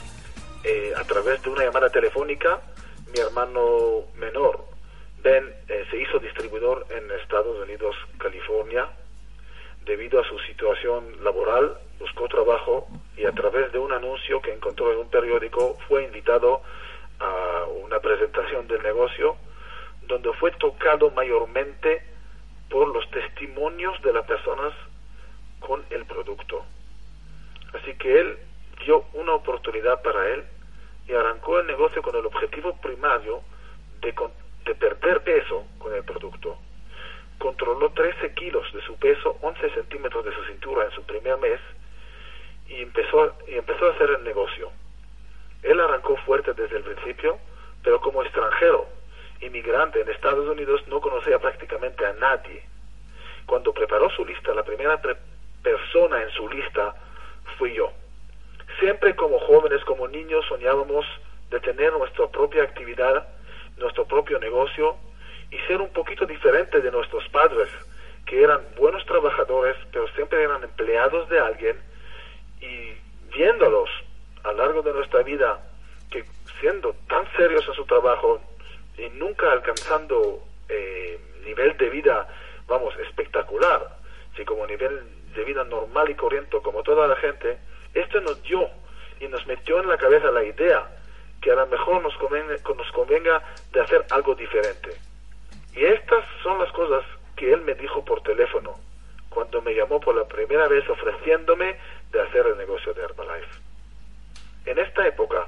[0.63, 2.61] eh, a través de una llamada telefónica.
[3.13, 4.65] Mi hermano menor,
[5.23, 8.87] Ben, eh, se hizo distribuidor en Estados Unidos, California,
[9.85, 14.91] debido a su situación laboral buscó trabajo y a través de un anuncio que encontró
[14.91, 16.61] en un periódico fue invitado
[17.19, 19.35] a una presentación del negocio
[20.07, 22.03] donde fue tocado mayormente
[22.69, 24.73] por los testimonios de las personas
[25.59, 26.63] con el producto.
[27.73, 28.37] Así que él
[28.85, 30.43] dio una oportunidad para él
[31.07, 33.41] y arrancó el negocio con el objetivo primario
[34.01, 34.13] de,
[34.65, 36.57] de perder peso con el producto.
[37.39, 41.59] Controló 13 kilos de su peso, 11 centímetros de su cintura en su primer mes
[42.70, 44.72] y empezó, y empezó a hacer el negocio.
[45.63, 47.38] Él arrancó fuerte desde el principio,
[47.84, 48.88] pero como extranjero,
[49.41, 52.63] inmigrante en Estados Unidos, no conocía prácticamente a nadie.
[53.45, 55.01] Cuando preparó su lista, la primera
[55.63, 56.95] persona en su lista
[57.57, 57.91] fui yo.
[58.80, 61.05] Siempre como jóvenes, como niños, soñábamos
[61.49, 63.28] de tener nuestra propia actividad,
[63.78, 64.97] nuestro propio negocio
[65.49, 67.70] y ser un poquito diferente de nuestros padres,
[68.26, 71.78] que eran buenos trabajadores, pero siempre eran empleados de alguien
[72.61, 72.93] y
[73.35, 73.89] viéndolos
[74.43, 75.59] a lo largo de nuestra vida
[76.09, 76.25] que
[76.59, 78.41] siendo tan serios en su trabajo
[78.97, 82.27] y nunca alcanzando eh, nivel de vida,
[82.67, 83.97] vamos, espectacular,
[84.35, 85.01] si como nivel
[85.35, 87.57] de vida normal y corriente como toda la gente,
[87.93, 88.69] esto nos dio
[89.19, 90.87] y nos metió en la cabeza la idea
[91.41, 94.89] que a lo mejor nos nos convenga de hacer algo diferente.
[95.75, 97.03] Y estas son las cosas
[97.35, 98.75] que él me dijo por teléfono
[99.29, 101.77] cuando me llamó por la primera vez ofreciéndome
[102.11, 103.59] de hacer el negocio de Herbalife.
[104.65, 105.47] En esta época,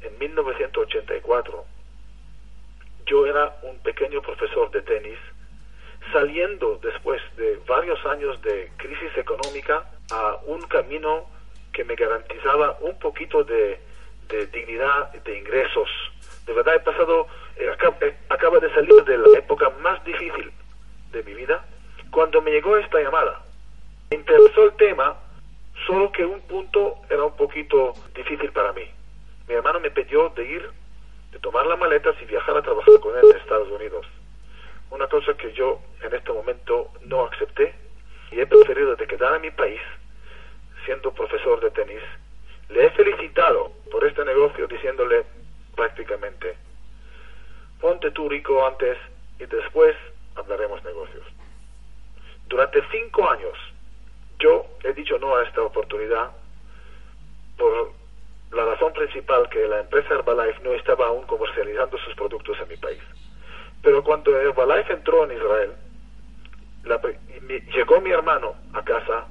[0.00, 1.64] en 1984,
[3.06, 5.18] yo era un pequeño profesor de tenis,
[6.12, 11.26] saliendo después de varios años de crisis económica a un camino
[11.72, 13.80] que me garantizaba un poquito de,
[14.52, 15.88] dignidad, de ingresos.
[16.46, 17.26] De verdad he pasado,
[17.56, 17.70] eh,
[18.00, 20.52] eh, acaba de salir de la época más difícil
[21.10, 21.64] de mi vida,
[22.10, 23.42] cuando me llegó esta llamada
[24.10, 25.16] me interesó el tema,
[25.86, 28.84] solo que un punto era un poquito difícil para mí.
[29.46, 30.70] Mi hermano me pidió de ir,
[31.32, 34.06] de tomar las maletas y viajar a trabajar con él en Estados Unidos.
[34.90, 37.74] Una cosa que yo en este momento no acepté
[38.30, 39.80] y he preferido de quedar en mi país
[40.84, 42.02] siendo profesor de tenis.
[42.70, 45.24] Le he felicitado por este negocio diciéndole
[45.76, 46.56] prácticamente,
[47.80, 48.96] ponte tú rico antes
[49.38, 49.94] y después
[50.34, 51.24] hablaremos negocios.
[52.48, 53.56] Durante cinco años
[54.38, 56.30] yo he dicho no a esta oportunidad
[57.56, 57.92] por
[58.52, 62.76] la razón principal que la empresa Herbalife no estaba aún comercializando sus productos en mi
[62.76, 63.02] país.
[63.82, 65.72] Pero cuando Herbalife entró en Israel,
[67.74, 69.26] llegó mi hermano a casa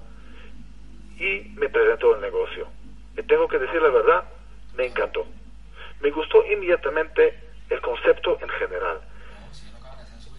[1.18, 2.68] y me presentó el negocio.
[3.18, 4.24] Y tengo que decir la verdad,
[4.76, 5.26] me encantó.
[6.02, 7.40] Me gustó inmediatamente
[7.70, 9.02] el concepto en general.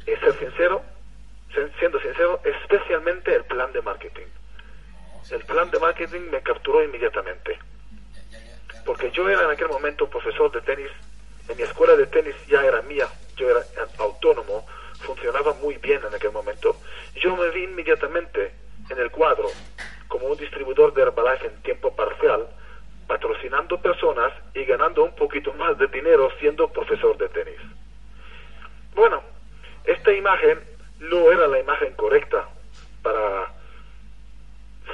[0.06, 0.82] Es ser sincero,
[1.78, 4.26] siendo sincero, especialmente el plan de marketing.
[5.30, 7.58] El plan de marketing me capturó inmediatamente.
[8.86, 10.90] Porque yo era en aquel momento profesor de tenis,
[11.48, 13.06] en mi escuela de tenis ya era mía,
[13.36, 13.60] yo era
[13.98, 14.66] autónomo,
[15.00, 16.76] funcionaba muy bien en aquel momento.
[17.16, 18.52] Yo me vi inmediatamente
[18.88, 19.48] en el cuadro
[20.08, 22.48] como un distribuidor de Herbalife en tiempo parcial,
[23.06, 27.60] patrocinando personas y ganando un poquito más de dinero siendo profesor de tenis.
[28.94, 29.22] Bueno,
[29.84, 30.60] esta imagen
[31.00, 32.48] no era la imagen correcta
[33.02, 33.57] para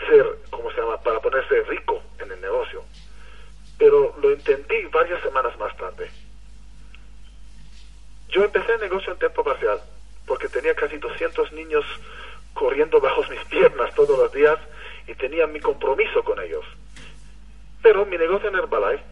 [0.09, 2.85] ser, ¿cómo se llama?, para ponerse rico en el negocio.
[3.79, 6.11] Pero lo entendí varias semanas más tarde.
[8.29, 9.81] Yo empecé el negocio en tiempo parcial
[10.27, 11.85] porque tenía casi 200 niños
[12.55, 14.59] corriendo bajo mis piernas todos los días
[15.07, 16.65] y tenía mi compromiso con ellos.
[17.83, 19.05] Pero mi negocio en Herbalife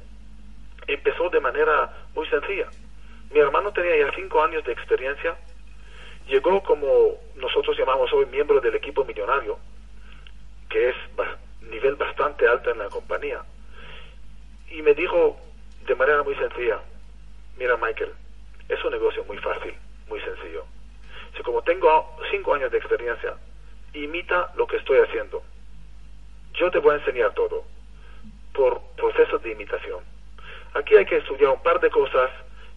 [0.87, 2.69] empezó de manera muy sencilla.
[3.31, 5.37] Mi hermano tenía ya cinco años de experiencia,
[6.29, 9.59] llegó como nosotros llamamos hoy miembro del equipo millonario,
[10.73, 10.97] que es
[11.71, 13.43] nivel bastante alto en la compañía,
[14.71, 15.39] y me dijo
[15.87, 16.81] de manera muy sencilla,
[17.59, 18.13] mira Michael,
[18.69, 19.75] es un negocio muy fácil,
[20.09, 20.65] muy sencillo.
[21.37, 23.35] Si como tengo cinco años de experiencia,
[23.93, 25.43] imita lo que estoy haciendo.
[26.55, 27.65] Yo te voy a enseñar todo
[28.55, 30.01] por procesos de imitación.
[30.75, 32.31] Aquí hay que estudiar un par de cosas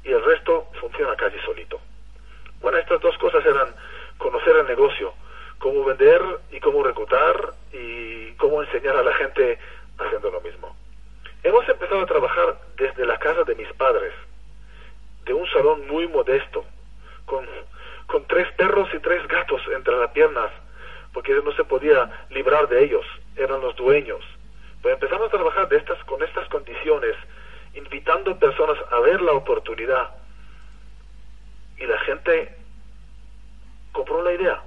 [0.03, 1.79] y el resto funciona casi solito.
[2.61, 3.73] Bueno, estas dos cosas eran
[4.17, 5.13] conocer el negocio,
[5.59, 9.57] cómo vender y cómo reclutar y cómo enseñar a la gente
[9.97, 10.75] haciendo lo mismo.
[11.43, 14.13] Hemos empezado a trabajar desde la casa de mis padres,
[15.25, 16.65] de un salón muy modesto,
[17.25, 17.45] con
[18.07, 20.51] con tres perros y tres gatos entre las piernas,
[21.13, 24.23] porque no se podía librar de ellos, eran los dueños.
[24.81, 27.15] Pues empezamos a trabajar de estas, con estas condiciones,
[27.73, 30.11] invitando personas a ver la oportunidad.
[31.77, 32.55] Y la gente
[33.91, 34.61] compró la idea,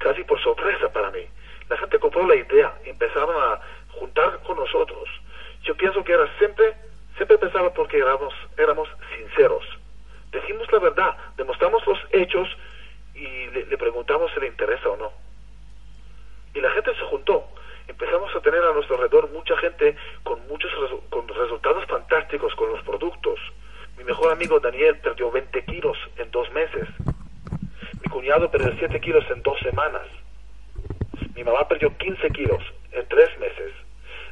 [0.00, 1.24] casi por sorpresa para mí.
[1.68, 3.60] La gente compró la idea, empezaron a
[3.92, 5.08] juntar con nosotros.
[5.62, 6.74] Yo pienso que era siempre,
[7.16, 9.62] siempre pensaba porque éramos, éramos sinceros.
[10.32, 12.48] Decimos la verdad, demostramos los hechos
[13.14, 15.12] y le, preguntamos si le interesa o no.
[16.54, 17.46] Y la gente se juntó.
[17.86, 20.70] Empezamos a tener a nuestro alrededor mucha gente con muchos
[21.10, 23.38] con resultados fantásticos con los productos.
[23.98, 26.88] Mi mejor amigo Daniel perdió 20 kilos en dos meses.
[28.02, 30.06] Mi cuñado perdió 7 kilos en dos semanas.
[31.34, 33.72] Mi mamá perdió 15 kilos en tres meses.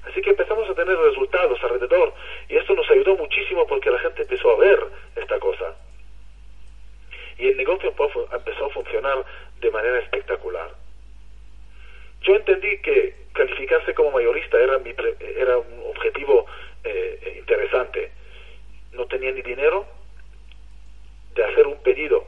[0.09, 2.15] Así que empezamos a tener resultados alrededor
[2.49, 4.79] y esto nos ayudó muchísimo porque la gente empezó a ver
[5.17, 5.75] esta cosa
[7.39, 7.95] y el negocio
[8.33, 9.25] empezó a funcionar
[9.61, 10.71] de manera espectacular.
[12.23, 16.47] Yo entendí que calificarse como mayorista era, mi era un objetivo
[16.83, 18.11] eh, interesante.
[18.93, 19.87] No tenía ni dinero
[21.35, 22.27] de hacer un pedido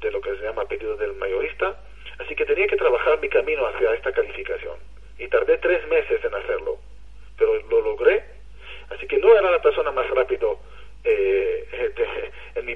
[0.00, 1.76] de lo que se llama pedido del mayorista,
[2.18, 4.76] así que tenía que trabajar mi camino hacia esta calificación.
[5.18, 6.78] Y tardé tres meses en hacerlo,
[7.36, 8.24] pero lo logré.
[8.90, 10.58] Así que no era la persona más rápido
[11.04, 12.00] eh,
[12.54, 12.72] en mi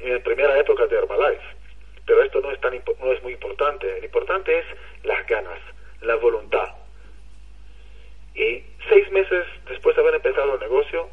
[0.00, 1.44] en primera época de Herbalife.
[2.06, 3.98] Pero esto no es, tan, no es muy importante.
[3.98, 4.64] Lo importante es
[5.02, 5.58] las ganas,
[6.00, 6.68] la voluntad.
[8.34, 11.08] Y seis meses después de haber empezado el negocio,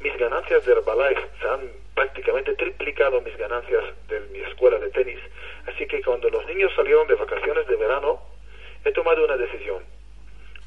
[0.00, 5.18] mis ganancias de Herbalife se han prácticamente triplicado mis ganancias de mi escuela de tenis.
[5.66, 8.20] Así que cuando los niños salieron de vacaciones de verano,
[8.84, 9.82] he tomado una decisión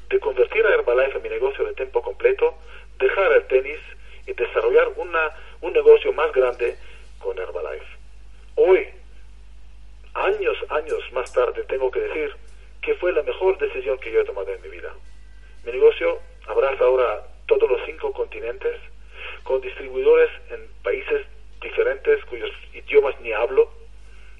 [0.08, 2.54] de convertir a Herbalife en mi negocio de tiempo completo,
[2.98, 3.78] dejar el tenis
[4.26, 6.76] y desarrollar una, un negocio más grande
[7.18, 7.86] con Herbalife.
[8.56, 8.88] Hoy,
[10.14, 12.34] años, años más tarde, tengo que decir
[12.82, 14.92] que fue la mejor decisión que yo he tomado en mi vida.
[15.64, 18.78] Mi negocio abraza ahora todos los cinco continentes,
[19.44, 21.26] con distribuidores en países
[21.60, 23.70] diferentes cuyos idiomas ni hablo,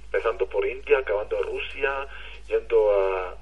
[0.05, 2.07] empezando por India, acabando en Rusia,
[2.49, 3.35] yendo a,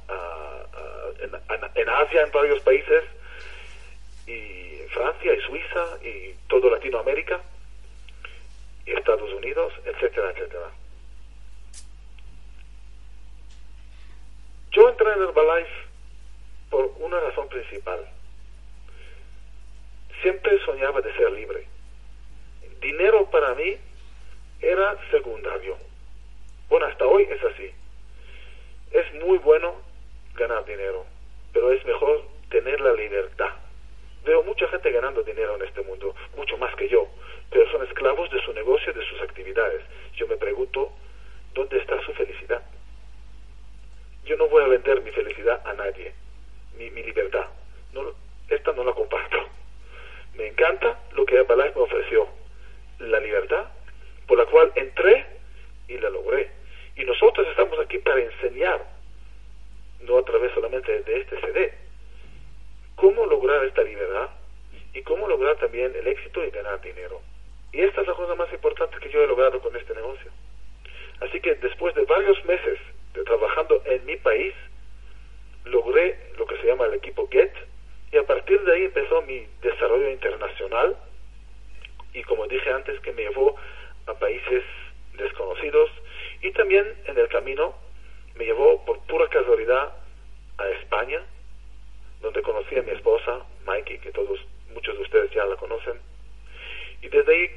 [1.75, 3.05] en, Asia, en varios países,
[4.27, 7.41] y Francia y Suiza y todo Latinoamérica
[8.87, 10.71] y Estados Unidos, etcétera, etcétera.
[14.73, 15.71] Yo entré en Herbalife
[16.71, 18.09] por una razón principal.
[20.23, 21.67] Siempre soñaba de ser libre.
[22.81, 23.77] Dinero para mí
[24.61, 25.77] era secundario.
[26.69, 27.71] Bueno, hasta hoy es así.
[28.93, 29.75] Es muy bueno
[30.35, 31.05] ganar dinero,
[31.53, 33.51] pero es mejor tener la libertad.
[34.25, 37.09] Veo mucha gente ganando dinero en este mundo, mucho más que yo,
[37.51, 39.83] pero son esclavos de su negocio, de sus actividades.
[40.15, 40.93] Yo me pregunto,
[41.53, 42.63] ¿dónde está su felicidad?
[44.25, 46.15] Yo no voy a vender mi felicidad a nadie,
[46.79, 47.47] mi, mi libertad.
[47.93, 48.13] No,
[48.49, 49.52] esta no la comparto.
[50.43, 52.27] Me encanta lo que me ofreció
[52.99, 53.65] la libertad
[54.27, 55.25] por la cual entré
[55.87, 56.51] y la logré.
[56.97, 58.85] Y nosotros estamos aquí para enseñar,
[60.01, 61.73] no a través solamente de este CD,
[62.97, 64.31] cómo lograr esta libertad
[64.93, 67.21] y cómo lograr también el éxito y ganar dinero.
[67.71, 70.33] Y esta es la cosa más importante que yo he logrado con este negocio.
[71.21, 72.81] Así que después de varios meses
[73.15, 74.55] de trabajando en mi país,
[75.67, 77.55] logré lo que se llama el equipo GET
[78.13, 80.97] y a partir de ahí empezó mi desarrollo internacional
[82.13, 83.57] y como dije antes que me llevó
[84.07, 84.63] a países
[85.17, 85.91] desconocidos
[86.43, 87.75] y también en el camino
[88.35, 89.93] me llevó por pura casualidad
[90.59, 91.23] a España,
[92.21, 94.39] donde conocí a mi esposa, Mikey, que todos,
[94.73, 96.01] muchos de ustedes ya la conocen.
[97.01, 97.51] Y desde ahí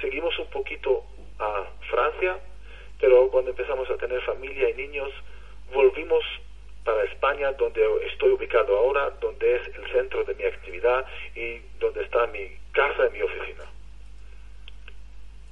[0.00, 1.04] seguimos un poquito
[1.38, 2.38] a Francia,
[3.00, 5.10] pero cuando empezamos a tener familia y niños,
[5.72, 6.24] volvimos
[6.84, 7.82] para España, donde
[8.12, 13.08] estoy ubicado ahora, donde es el centro de mi actividad y donde está mi casa
[13.08, 13.64] y mi oficina.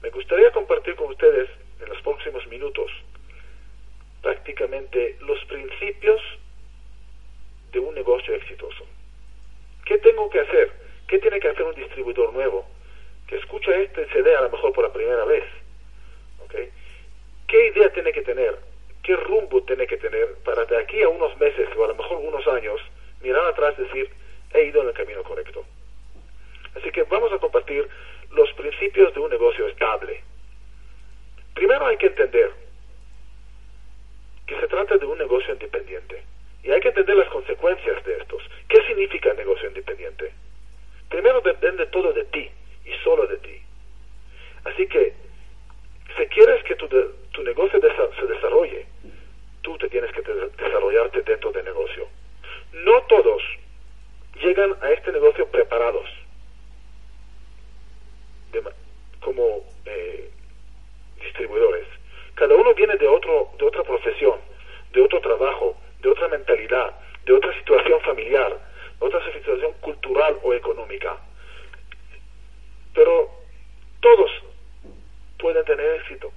[0.02, 1.48] Me gustaría compartir con ustedes
[1.80, 2.90] en los próximos minutos
[4.20, 6.20] prácticamente los principios
[7.72, 8.84] de un negocio exitoso.
[9.84, 10.72] ¿Qué tengo que hacer?
[11.08, 12.66] ¿Qué tiene que hacer un distribuidor nuevo
[13.26, 15.44] que escucha este CD a lo mejor por la primera vez?
[17.52, 18.56] ¿Qué idea tiene que tener?
[19.02, 22.18] ¿Qué rumbo tiene que tener para de aquí a unos meses o a lo mejor
[22.18, 22.80] unos años
[23.20, 24.10] mirar atrás y decir,
[24.54, 25.64] he ido en el camino correcto?
[26.76, 27.88] Así que vamos a compartir
[28.30, 30.22] los principios de un negocio estable.
[31.54, 32.50] Primero hay que entender
[34.46, 36.22] que se trata de un negocio independiente
[36.62, 38.42] y hay que entender las consecuencias de estos.
[38.68, 40.32] ¿Qué significa negocio independiente?
[41.08, 42.48] Primero depende todo de ti
[42.84, 43.60] y solo de ti.
[44.64, 45.12] Así que
[46.16, 46.88] si quieres que tu,
[47.32, 48.86] tu negocio se desarrolle,
[49.62, 52.08] tú te tienes que desarrollarte dentro del negocio.
[52.72, 53.42] No todos
[54.40, 56.08] llegan a este negocio preparados
[59.20, 60.30] como eh,
[61.20, 61.86] distribuidores.
[62.34, 64.40] Cada uno viene de, otro, de otra profesión,
[64.92, 68.58] de otro trabajo, de otra mentalidad, de otra situación familiar,
[69.00, 71.16] de otra situación cultural o económica.
[72.94, 73.30] Pero
[74.00, 74.30] todos
[75.38, 76.32] pueden tener éxito.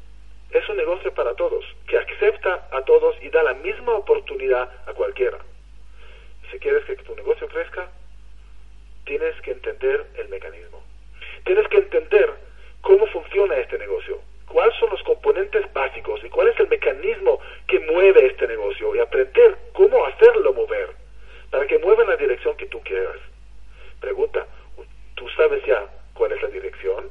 [0.56, 4.94] Es un negocio para todos, que acepta a todos y da la misma oportunidad a
[4.94, 5.38] cualquiera.
[6.50, 7.92] Si quieres que tu negocio crezca,
[9.04, 10.82] tienes que entender el mecanismo.
[11.44, 12.36] Tienes que entender
[12.80, 17.82] cómo funciona este negocio, cuáles son los componentes básicos y cuál es el mecanismo que
[17.82, 20.90] mueve este negocio y aprender cómo hacerlo mover
[21.52, 23.18] para que mueva en la dirección que tú quieras.
[24.00, 24.48] Pregunta,
[25.16, 27.10] ¿tú sabes ya cuál es la dirección?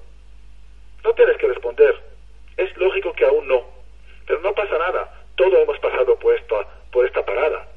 [1.05, 2.14] No tienes que responder.
[2.57, 3.65] Es lógico que aún no.
[4.27, 5.25] Pero no pasa nada.
[5.37, 7.69] Todos hemos pasado por esta, por esta parada.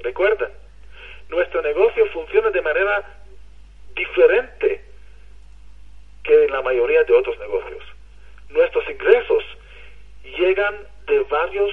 [0.00, 0.50] Recuerden,
[1.28, 3.22] nuestro negocio funciona de manera
[3.94, 4.84] diferente
[6.22, 7.82] que en la mayoría de otros negocios.
[8.50, 9.44] Nuestros ingresos
[10.22, 10.76] llegan
[11.06, 11.70] de varias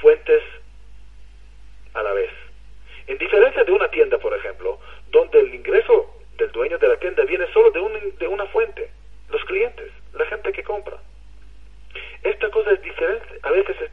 [0.00, 0.42] fuentes
[1.94, 2.30] a la vez.
[3.06, 4.78] En diferencia de una tienda, por ejemplo,
[5.10, 8.90] donde el ingreso del dueño de la tienda viene solo de, un, de una fuente,
[9.30, 10.98] los clientes, la gente que compra.
[12.22, 13.92] Esta cosa es diferente, a veces es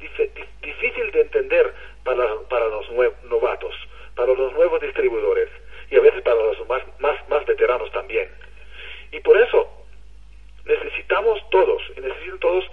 [0.61, 2.86] difícil de entender para, para los
[3.24, 3.76] novatos,
[4.15, 5.49] para los nuevos distribuidores
[5.89, 8.30] y a veces para los más, más, más veteranos también.
[9.11, 9.70] Y por eso
[10.65, 12.65] necesitamos todos, y necesitan todos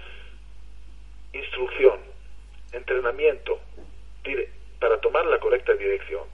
[1.33, 2.01] instrucción,
[2.73, 3.61] entrenamiento,
[4.81, 6.25] para tomar la correcta dirección.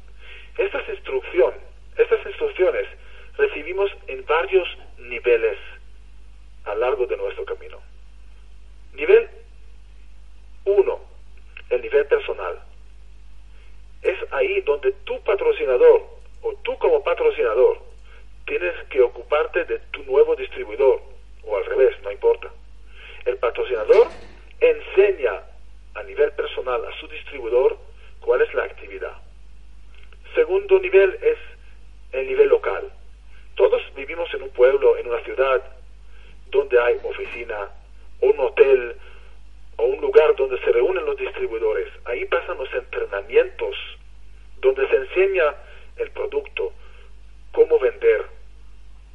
[0.56, 1.54] Estas instrucción,
[1.96, 2.86] estas instrucciones
[3.36, 5.58] recibimos en varios niveles
[6.70, 7.78] a largo de nuestro camino.
[8.94, 9.28] Nivel
[10.64, 11.00] 1,
[11.70, 12.60] el nivel personal.
[14.02, 16.02] Es ahí donde tu patrocinador
[16.42, 17.78] o tú como patrocinador
[18.46, 21.00] tienes que ocuparte de tu nuevo distribuidor,
[21.44, 22.50] o al revés, no importa.
[23.24, 24.08] El patrocinador
[24.60, 25.42] enseña
[25.94, 27.78] a nivel personal a su distribuidor
[28.20, 29.16] cuál es la actividad.
[30.34, 31.38] Segundo nivel es
[32.12, 32.90] el nivel local.
[33.56, 35.62] Todos vivimos en un pueblo, en una ciudad,
[36.51, 37.70] donde hay oficina,
[38.20, 38.96] un hotel
[39.76, 41.88] o un lugar donde se reúnen los distribuidores.
[42.05, 43.76] Ahí pasan los entrenamientos,
[44.61, 45.55] donde se enseña
[45.96, 46.72] el producto,
[47.53, 48.26] cómo vender,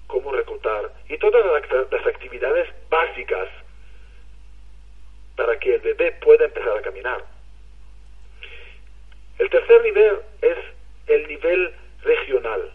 [0.07, 1.43] cómo reclutar y todas
[1.91, 3.49] las actividades básicas
[5.35, 7.23] para que el bebé pueda empezar a caminar.
[9.37, 10.57] El tercer nivel es
[11.07, 11.73] el nivel
[12.03, 12.71] regional.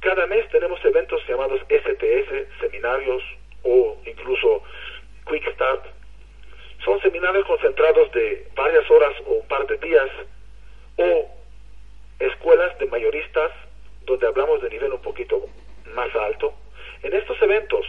[0.00, 3.22] Cada mes tenemos eventos llamados STS, seminarios
[3.64, 4.62] o incluso
[5.28, 5.84] Quick Start.
[6.82, 10.08] Son seminarios concentrados de varias horas o un par de días
[10.96, 11.28] o
[12.18, 13.52] escuelas de mayoristas
[14.06, 15.46] donde hablamos de nivel un poquito
[15.94, 16.54] más alto.
[17.02, 17.86] En estos eventos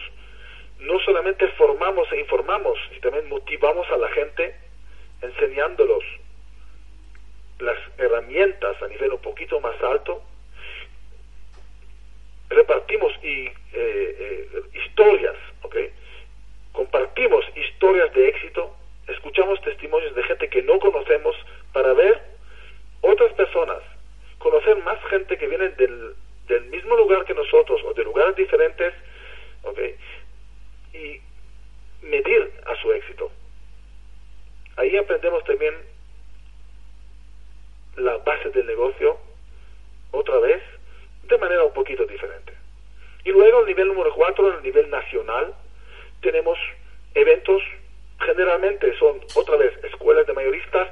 [0.79, 4.53] no solamente formamos e informamos, sino también motivamos a la gente
[5.21, 6.03] enseñándolos
[7.59, 10.21] las herramientas a nivel un poquito más alto.
[12.51, 15.75] Repartimos eh, eh, historias, ¿ok?
[16.73, 18.75] Compartimos historias de éxito,
[19.07, 21.33] escuchamos testimonios de gente que no conocemos
[21.71, 22.21] para ver
[22.99, 23.79] otras personas,
[24.37, 26.13] conocer más gente que viene del,
[26.49, 28.93] del mismo lugar que nosotros o de lugares diferentes,
[29.63, 29.79] ¿ok?
[30.93, 31.21] Y
[32.01, 33.31] medir a su éxito.
[34.75, 35.73] Ahí aprendemos también
[37.95, 39.17] la base del negocio
[40.11, 40.61] otra vez
[41.23, 42.53] de manera un poquito diferente.
[43.23, 45.53] Y luego el nivel número cuatro, el nivel nacional,
[46.21, 46.57] tenemos
[47.13, 47.61] eventos,
[48.19, 50.89] generalmente son otra vez escuelas de mayoristas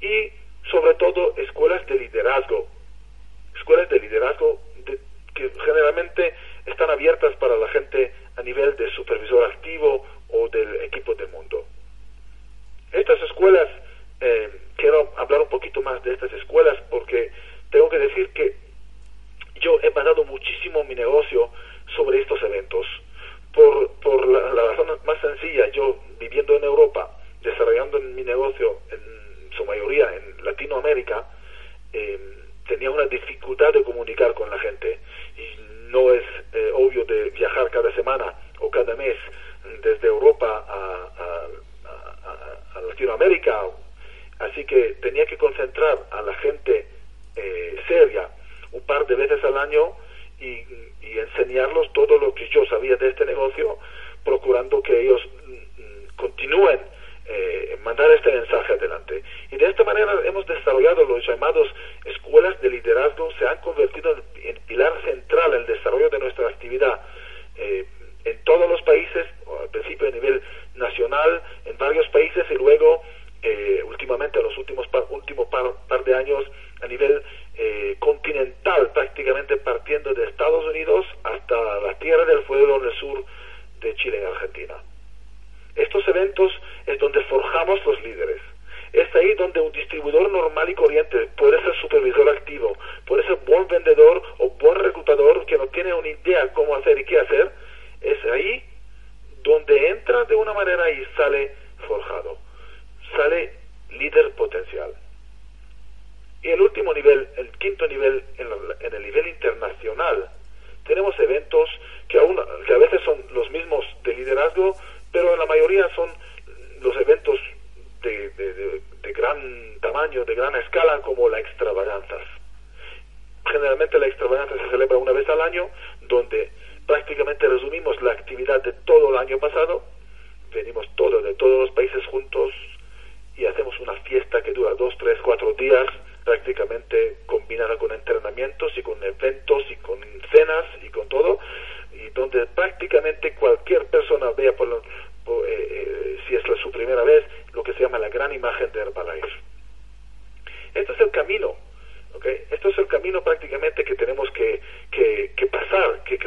[0.00, 0.30] y
[0.70, 2.68] sobre todo escuelas de liderazgo.
[3.56, 4.60] Escuelas de liderazgo
[5.34, 6.34] que generalmente
[6.66, 10.04] están abiertas para la gente a nivel de supervisor activo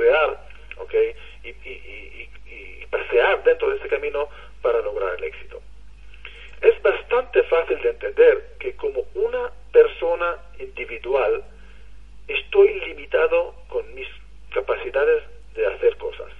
[0.02, 0.40] crear,
[0.78, 0.94] ¿ok?
[1.44, 1.52] Y,
[2.90, 4.28] pasear dentro de este camino
[4.62, 5.62] para lograr el éxito.
[6.62, 11.42] Es bastante fácil de entender que como una persona individual
[12.28, 14.08] estoy limitado con mis
[14.54, 15.24] capacidades
[15.54, 16.34] de hacer cosas,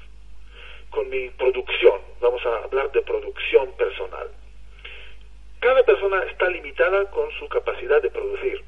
[0.90, 4.30] con mi producción, vamos a hablar de producción personal.
[5.62, 8.62] Cada persona está limitada con su capacidad de producir,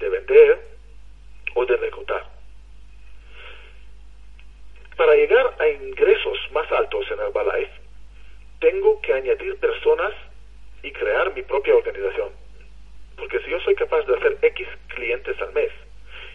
[0.00, 0.58] de vender
[1.54, 2.33] o de reclutar.
[4.96, 7.72] Para llegar a ingresos más altos en Herbalife,
[8.60, 10.12] tengo que añadir personas
[10.82, 12.44] y crear mi propia organización
[13.16, 15.70] porque si yo soy capaz de hacer X clientes al mes,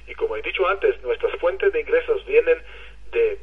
[0.07, 2.61] y como he dicho antes, nuestras fuentes de ingresos vienen
[3.11, 3.37] de...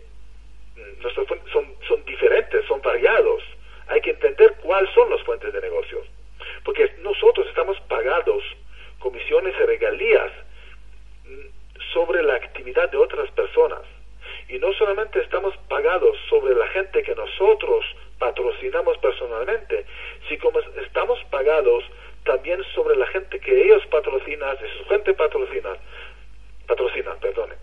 [0.75, 3.43] Mm, nuestras son, son diferentes, son variados.
[3.89, 6.07] Hay que entender cuáles son las fuentes de negocios.
[6.65, 8.43] Porque nosotros estamos pagados
[8.99, 10.33] comisiones y regalías
[11.25, 13.83] mm, sobre la actividad de otras personas.
[14.49, 17.85] Y no solamente estamos pagados sobre la gente que nosotros
[18.19, 19.85] patrocinamos personalmente,
[20.29, 21.85] sino como estamos pagados
[22.25, 25.77] también sobre la gente que ellos patrocinan, de su gente patrocinan,
[26.67, 27.55] patrocinan, perdone.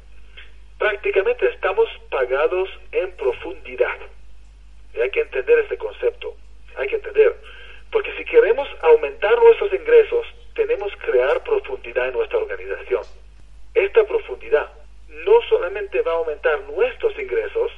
[0.77, 3.97] Prácticamente estamos pagados en profundidad.
[4.93, 6.35] Y hay que entender este concepto,
[6.75, 7.35] hay que entender.
[7.91, 10.25] Porque si queremos aumentar nuestros ingresos,
[10.55, 13.03] tenemos que crear profundidad en nuestra organización.
[13.73, 14.71] Esta profundidad
[15.25, 17.71] no, solamente va a aumentar nuestros ingresos,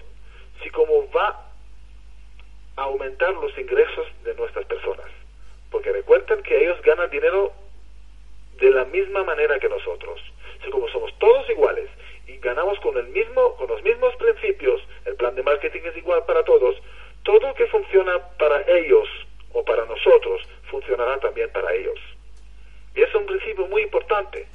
[0.61, 1.51] si como va
[2.77, 5.07] a aumentar los ingresos de nuestras personas.
[5.71, 7.53] Porque recuerden que ellos ganan dinero
[8.59, 10.21] de la misma manera que nosotros.
[10.63, 11.89] Si como somos todos iguales
[12.27, 16.23] y ganamos con el mismo, con los mismos principios, el plan de marketing es igual
[16.25, 16.75] para todos,
[17.23, 19.07] todo lo que funciona para ellos
[19.53, 21.99] o para nosotros funcionará también para ellos.
[22.95, 24.47] Y es un principio muy importante,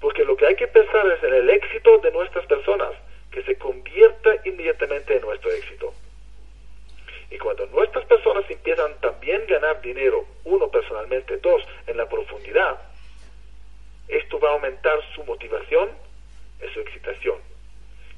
[0.00, 2.92] porque lo que hay que pensar es en el éxito de nuestras personas,
[3.30, 5.94] que se convierta inmediatamente en nuestro éxito.
[7.30, 12.80] Y cuando nuestras personas empiezan también a ganar dinero, uno personalmente, dos, en la profundidad,
[14.08, 15.90] esto va a aumentar su motivación
[16.60, 17.38] y su excitación.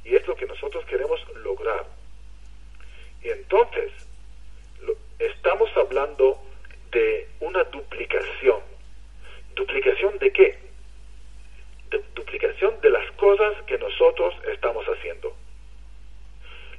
[0.04, 1.84] Y es lo que nosotros queremos lograr.
[3.22, 3.92] Y entonces,
[5.18, 6.38] estamos hablando
[6.90, 8.60] de una duplicación.
[9.54, 10.58] ¿Duplicación de qué?
[11.90, 15.34] De duplicación de las cosas que nosotros estamos haciendo.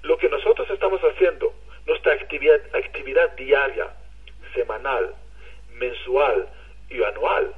[0.04, 1.52] Lo que nosotros estamos haciendo,
[1.88, 3.92] nuestra actividad, actividad diaria,
[4.54, 5.16] semanal,
[5.74, 6.48] mensual
[6.90, 7.56] y anual,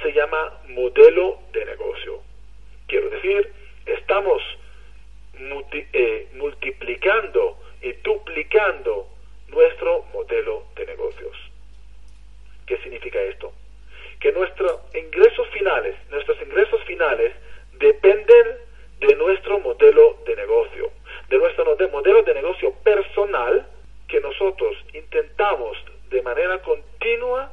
[0.00, 2.20] se llama modelo de negocio.
[2.86, 3.52] Quiero decir,
[3.86, 4.40] estamos
[5.92, 9.08] eh, multiplicando y duplicando
[9.48, 11.36] nuestro modelo de negocios.
[12.66, 13.52] ¿Qué significa esto?
[14.20, 17.32] Que nuestros ingresos finales, nuestros ingresos finales
[17.84, 18.56] dependen
[19.00, 20.90] de nuestro modelo de negocio,
[21.28, 23.68] de nuestro modelo de negocio personal
[24.08, 25.76] que nosotros intentamos
[26.08, 27.52] de manera continua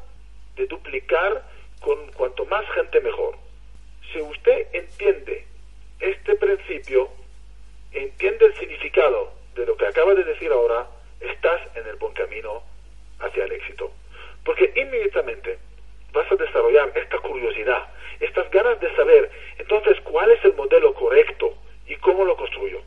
[0.56, 1.44] de duplicar
[1.82, 3.36] con cuanto más gente mejor.
[4.14, 5.46] Si usted entiende
[6.00, 7.10] este principio,
[7.92, 10.88] entiende el significado de lo que acaba de decir ahora,
[11.20, 12.64] estás en el buen camino
[13.20, 13.92] hacia el éxito.
[14.46, 15.60] Porque inmediatamente
[16.14, 17.90] vas a desarrollar esta curiosidad,
[18.22, 21.54] estas ganas de saber, entonces, cuál es el modelo correcto
[21.88, 22.82] y cómo lo construyo.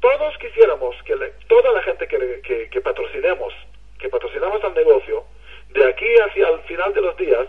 [0.00, 1.14] Todos quisiéramos que
[1.48, 3.54] toda la gente que, que patrocinemos,
[3.98, 5.24] que patrocinamos al negocio,
[5.70, 7.46] de aquí hacia el final de los días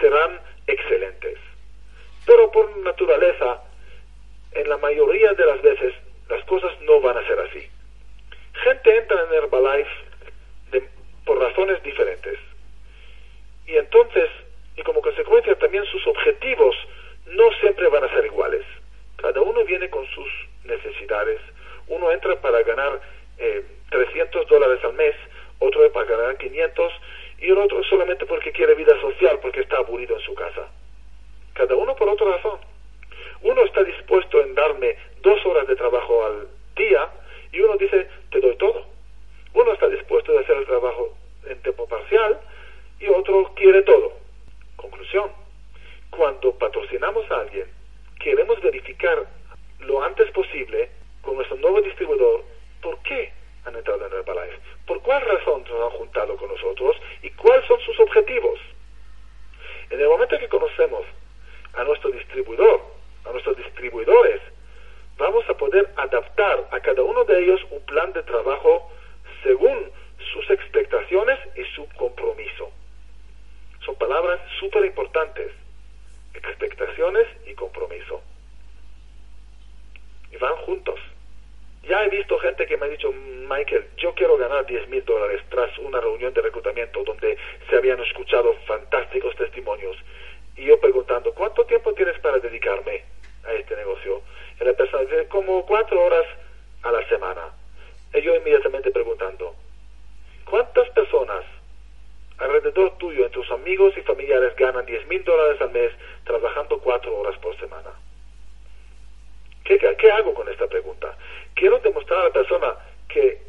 [0.00, 1.38] serán excelentes.
[2.26, 3.62] Pero por naturaleza,
[4.52, 5.94] en la mayoría de las veces,
[6.28, 7.68] las cosas no van a ser así.
[8.54, 9.90] Gente entra en Herbalife
[11.24, 12.38] por razones diferentes.
[13.66, 14.28] Y entonces,
[14.76, 16.74] y como consecuencia también sus objetivos
[17.26, 18.62] no siempre van a ser iguales.
[19.16, 20.28] Cada uno viene con sus
[20.64, 21.40] necesidades.
[21.88, 23.00] Uno entra para ganar
[23.38, 25.14] eh, 300 dólares al mes,
[25.58, 26.92] otro para ganar 500
[27.38, 30.68] y el otro solamente porque quiere vida social, porque está aburrido en su casa.
[31.54, 32.58] Cada uno por otra razón.
[33.42, 37.08] Uno está dispuesto en darme dos horas de trabajo al día
[37.52, 38.86] y uno dice, te doy todo.
[39.52, 41.16] Uno está dispuesto a hacer el trabajo
[41.46, 42.40] en tiempo parcial
[42.98, 44.23] y otro quiere todo.
[44.84, 45.30] Conclusión.
[46.10, 47.66] Cuando patrocinamos a alguien,
[48.20, 49.26] queremos verificar
[49.80, 50.90] lo antes posible
[51.22, 52.44] con nuestro nuevo distribuidor
[52.82, 53.32] por qué
[53.64, 57.80] han entrado en Herbalife, por cuál razón se han juntado con nosotros y cuáles son
[57.80, 58.60] sus objetivos.
[59.88, 61.06] En el momento que conocemos
[61.72, 62.82] a nuestro distribuidor,
[63.24, 64.42] a nuestros distribuidores,
[65.16, 68.92] vamos a poder adaptar a cada uno de ellos un plan de trabajo
[69.42, 69.90] según
[70.34, 71.83] sus expectaciones y su
[74.64, 75.52] súper importantes.
[76.34, 78.22] Expectaciones y compromiso.
[80.32, 80.98] Y van juntos.
[81.82, 85.42] Ya he visto gente que me ha dicho, Michael, yo quiero ganar 10 mil dólares
[85.50, 87.36] tras una reunión de reclutamiento donde
[87.68, 89.96] se habían escuchado fantásticos testimonios.
[90.56, 93.04] Y yo preguntando, ¿cuánto tiempo tienes para dedicarme
[93.44, 94.22] a este negocio?
[94.60, 96.24] Y la persona dice, como cuatro horas
[96.82, 97.52] a la semana.
[98.14, 99.54] Y yo inmediatamente preguntando,
[100.46, 101.44] ¿cuántas personas
[102.38, 105.92] alrededor tuyo, entre tus amigos y familiares, ganan 10 mil dólares al mes
[106.24, 107.90] trabajando cuatro horas por semana?
[109.64, 111.16] ¿Qué, ¿Qué, hago con esta pregunta?
[111.54, 112.76] Quiero demostrar a la persona
[113.08, 113.40] que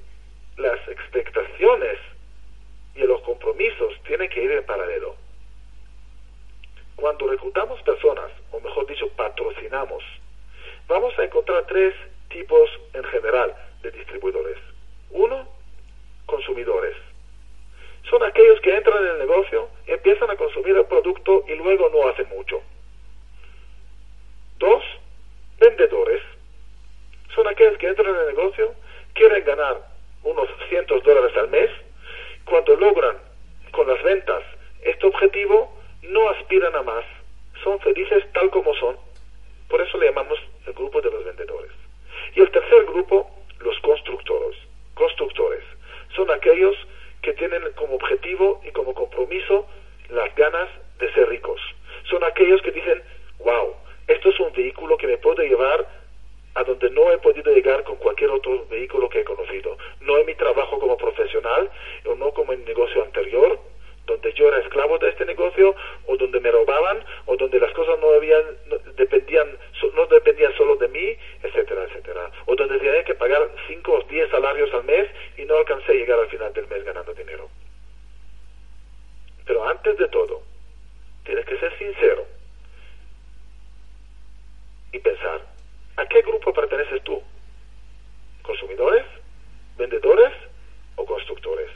[0.58, 1.98] las expectaciones
[2.96, 5.16] y los compromisos tienen que ir en paralelo.
[6.96, 10.04] Cuando reclutamos personas, o mejor dicho, patrocinamos,
[10.88, 11.94] vamos a encontrar tres
[12.30, 14.58] tipos en general de distribuidores.
[15.10, 15.48] Uno,
[16.26, 16.96] consumidores.
[18.10, 22.08] Son aquellos que entran en el negocio, empiezan a consumir el producto y luego no
[22.08, 22.62] hacen mucho.
[24.60, 24.84] Dos,
[25.60, 26.22] vendedores.
[27.34, 28.74] Son aquellos que entran en el negocio,
[29.14, 29.82] quieren ganar
[30.24, 31.70] unos cientos dólares al mes,
[32.46, 33.18] cuando logran
[33.72, 34.44] con las ventas
[34.84, 37.04] este objetivo, no aspiran a más,
[37.64, 38.98] son felices tal como son,
[39.68, 41.72] por eso le llamamos el grupo de los vendedores.
[42.36, 43.30] Y el tercer grupo,
[43.60, 44.58] los constructores.
[44.94, 45.64] Constructores.
[46.16, 46.76] Son aquellos
[47.26, 49.66] que tienen como objetivo y como compromiso
[50.10, 50.70] las ganas
[51.00, 51.60] de ser ricos.
[52.08, 53.02] Son aquellos que dicen,
[53.40, 53.74] wow,
[54.08, 55.88] esto es un vehículo que me puede llevar
[56.54, 59.76] a donde no he podido llegar con cualquier otro vehículo que he conocido.
[60.02, 61.72] No en mi trabajo como profesional
[62.06, 63.60] o no como en el negocio anterior,
[64.06, 65.76] donde yo era esclavo de este negocio
[66.06, 68.44] o donde me robaban o donde las cosas no habían
[68.96, 69.48] dependían
[69.94, 74.30] no dependían solo de mí etcétera etcétera o donde tenía que pagar 5 o 10
[74.30, 77.50] salarios al mes y no alcancé a llegar al final del mes ganando dinero
[79.46, 80.42] pero antes de todo
[81.24, 82.26] tienes que ser sincero
[84.92, 85.42] y pensar
[85.98, 87.22] ¿a qué grupo perteneces tú?
[88.44, 89.06] ¿consumidores?
[89.78, 90.32] ¿vendedores?
[90.96, 91.70] o constructores?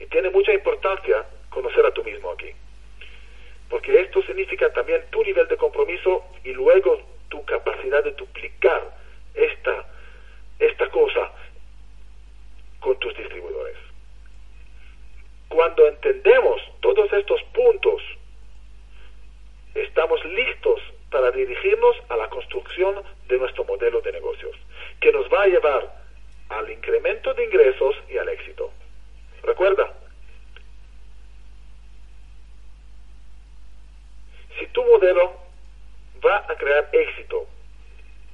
[0.00, 2.50] Y tiene mucha importancia conocer a tú mismo aquí.
[3.68, 8.96] Porque esto significa también tu nivel de compromiso y luego tu capacidad de duplicar
[9.34, 9.86] esta,
[10.58, 11.30] esta cosa
[12.80, 13.76] con tus distribuidores.
[15.48, 18.02] Cuando entendemos todos estos puntos,
[19.74, 20.80] estamos listos
[21.10, 24.56] para dirigirnos a la construcción de nuestro modelo de negocios,
[25.00, 26.00] que nos va a llevar
[26.48, 28.72] al incremento de ingresos y al éxito.
[29.42, 29.92] Recuerda,
[34.58, 35.34] si tu modelo
[36.24, 37.46] va a crear éxito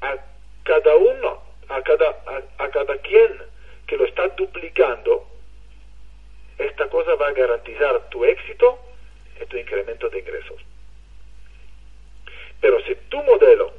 [0.00, 0.16] a
[0.64, 2.10] cada uno, a cada,
[2.58, 3.42] a, cada quien
[3.86, 5.26] que lo está duplicando,
[6.58, 8.78] esta cosa va a garantizar tu éxito
[9.40, 10.60] y tu incremento de ingresos.
[12.60, 13.72] Pero si tu modelo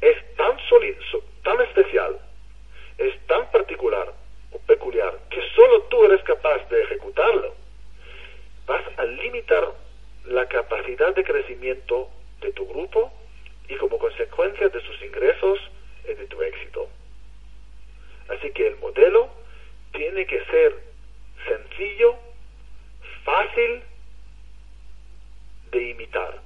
[0.00, 1.00] es tan sólido,
[1.44, 2.18] tan especial,
[2.98, 4.12] es tan particular,
[4.66, 7.54] peculiar que solo tú eres capaz de ejecutarlo,
[8.66, 9.72] vas a limitar
[10.24, 12.08] la capacidad de crecimiento
[12.40, 13.12] de tu grupo
[13.68, 15.58] y como consecuencia de sus ingresos
[16.04, 16.88] y de tu éxito.
[18.28, 19.28] Así que el modelo
[19.92, 20.74] tiene que ser
[21.46, 22.16] sencillo,
[23.24, 23.82] fácil
[25.70, 26.40] de imitar,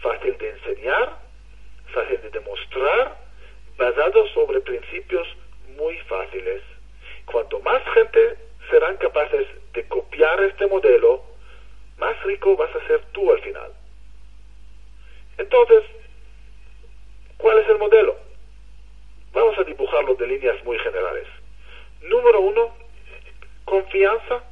[0.00, 1.18] fácil de enseñar,
[1.92, 3.18] fácil de demostrar,
[3.76, 5.26] basado sobre principios
[5.76, 6.62] muy fáciles
[7.26, 8.36] Cuanto más gente
[8.70, 11.22] serán capaces de copiar este modelo,
[11.98, 13.72] más rico vas a ser tú al final.
[15.38, 15.84] Entonces,
[17.38, 18.16] ¿cuál es el modelo?
[19.32, 21.26] Vamos a dibujarlo de líneas muy generales.
[22.02, 22.74] Número uno,
[23.64, 24.42] confianza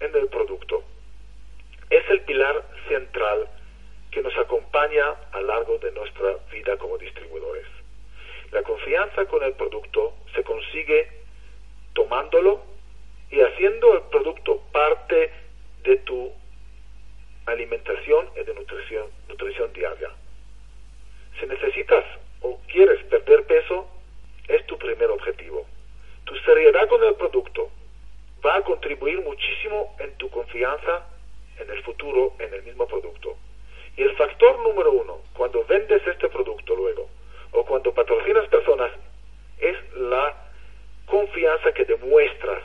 [0.00, 0.82] en el producto.
[1.90, 3.48] Es el pilar central
[4.10, 7.66] que nos acompaña a lo largo de nuestra vida como distribuidores.
[8.50, 11.19] La confianza con el producto se consigue
[11.94, 12.62] tomándolo
[13.30, 15.30] y haciendo el producto parte
[15.82, 16.32] de tu
[17.46, 20.10] alimentación y de nutrición, nutrición diaria.
[21.38, 22.04] Si necesitas
[22.42, 23.86] o quieres perder peso,
[24.48, 25.66] es tu primer objetivo.
[26.24, 27.70] Tu seriedad con el producto
[28.44, 31.06] va a contribuir muchísimo en tu confianza
[31.58, 33.36] en el futuro en el mismo producto.
[33.96, 37.08] Y el factor número uno, cuando vendes este producto luego,
[37.52, 38.90] o cuando patrocinas personas,
[39.58, 40.49] es la
[41.10, 42.62] confianza que demuestras,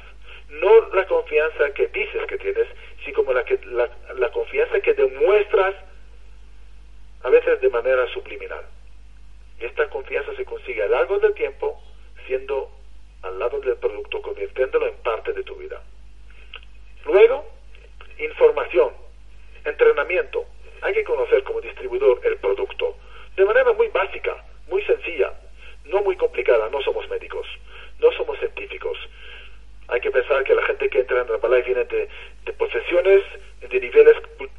[0.50, 2.68] no la confianza que dices que tienes,
[3.04, 5.76] sino como la, que, la, confianza que demuestras
[7.24, 8.64] a veces de manera subliminal.
[9.60, 11.82] Esta confianza se consigue a lo largo del tiempo
[12.28, 12.70] siendo
[13.24, 15.82] al lado del producto, convirtiéndolo en parte de tu vida.
[17.06, 17.46] Luego,
[18.20, 18.94] información,
[19.64, 20.46] entrenamiento.
[20.82, 22.96] Hay que conocer como distribuidor el producto
[23.36, 25.34] de manera muy básica, muy sencilla,
[25.86, 27.48] no muy complicada, no somos médicos
[28.06, 28.98] no somos científicos.
[29.88, 33.24] Hay que pensar que la gente que entra en Herbalife viene de, profesiones,
[33.62, 34.18] de niveles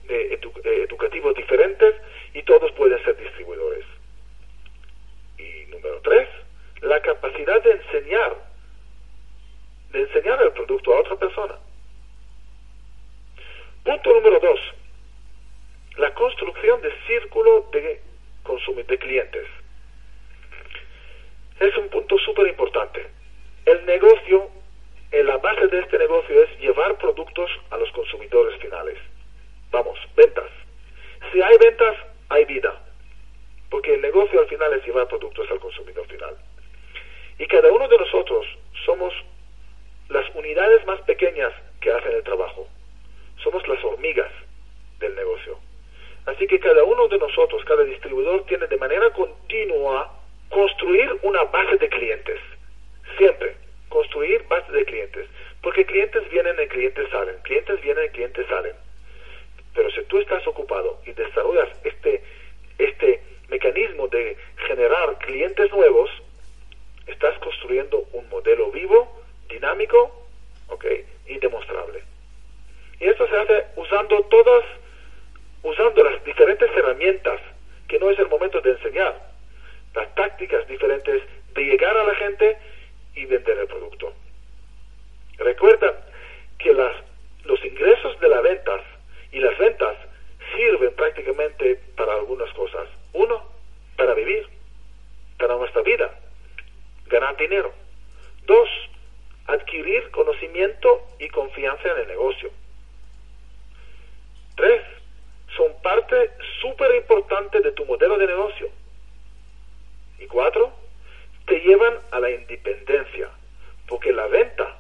[0.09, 1.95] eh, eh, educativos diferentes
[2.35, 3.85] y todos pueden ser distribuidores.
[5.39, 6.29] Y número tres,
[6.83, 8.37] la capacidad de enseñar,
[9.93, 11.55] de enseñar el producto a otra persona.
[13.85, 14.61] Punto número dos,
[15.99, 18.01] la construcción de círculo de,
[18.89, 19.47] de clientes.
[21.61, 23.16] Es un punto súper importante.
[23.67, 24.49] El negocio,
[25.11, 28.97] la base de este negocio es llevar productos a los consumidores finales.
[29.73, 30.49] Vamos, ventas.
[31.33, 31.97] Si hay ventas,
[32.29, 32.81] hay vida.
[33.69, 36.37] Porque el negocio al final es llevar productos al consumidor final.
[37.41, 38.47] Y cada uno de nosotros
[38.85, 39.13] somos
[40.11, 42.69] las unidades más pequeñas que hacen el trabajo.
[43.43, 44.31] Somos las hormigas
[45.01, 45.59] del negocio.
[46.27, 50.13] Así que cada uno de nosotros, cada distribuidor, tiene de manera continua
[50.51, 52.41] construir una base de clientes.
[53.17, 53.57] Siempre.
[53.89, 55.29] Construir base de clientes.
[55.63, 57.37] Porque clientes vienen y clientes salen.
[57.43, 58.75] Clientes vienen y clientes salen.
[59.75, 62.23] Pero si tú estás ocupado y desarrollas este,
[62.79, 66.11] este mecanismo de generar clientes nuevos,
[67.07, 70.27] estás construyendo un modelo vivo, dinámico
[70.69, 71.05] ¿okay?
[71.27, 72.03] y demostrable.
[73.01, 74.65] Y esto se hace usando todas,
[75.63, 77.41] usando las diferentes herramientas,
[77.89, 79.21] que no es el momento de enseñar,
[79.95, 81.23] las tácticas diferentes
[81.55, 82.57] de llegar a la gente
[83.17, 84.13] y vender el producto.
[85.39, 86.07] Recuerda
[86.59, 86.97] que las,
[87.45, 88.83] los ingresos de las ventas
[89.33, 89.97] y las ventas
[90.55, 92.89] sirven prácticamente para algunas cosas.
[93.13, 93.43] Uno,
[93.97, 94.47] para vivir,
[95.39, 96.11] para nuestra vida,
[97.07, 97.73] ganar dinero.
[98.47, 98.69] Dos,
[99.47, 102.51] adquirir conocimiento y confianza en el negocio.
[104.57, 104.83] Tres,
[105.57, 106.31] son parte
[106.61, 108.69] súper importante de tu modelo de negocio.
[110.19, 110.73] Y cuatro,
[111.47, 113.31] te llevan a la independencia,
[113.89, 114.77] porque la venta,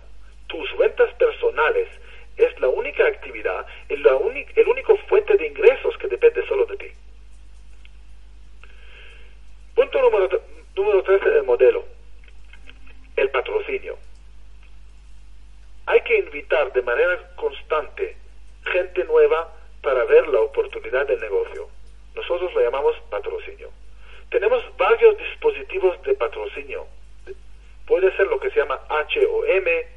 [0.48, 1.88] tus ventas personales,
[2.36, 4.10] es la única actividad, es la
[4.56, 6.90] el único fuente de ingresos que depende solo de ti.
[9.74, 10.43] Punto número,
[10.74, 11.84] número tres del modelo,
[13.16, 13.97] el patrocinio.
[15.86, 18.16] Hay que invitar de manera constante
[18.64, 19.52] gente nueva
[19.82, 21.68] para ver la oportunidad del negocio.
[22.14, 23.70] Nosotros lo llamamos patrocinio.
[24.30, 26.86] Tenemos varios dispositivos de patrocinio.
[27.86, 28.59] Puede ser lo que se
[29.45, 29.95] HOM,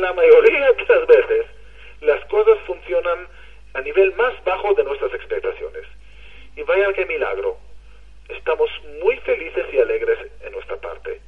[0.00, 1.46] en la mayoría de las veces
[2.00, 3.28] las cosas funcionan
[3.74, 5.84] a nivel más bajo de nuestras expectaciones.
[6.56, 7.58] Y vaya que milagro,
[8.28, 8.70] estamos
[9.02, 11.20] muy felices y alegres en nuestra parte,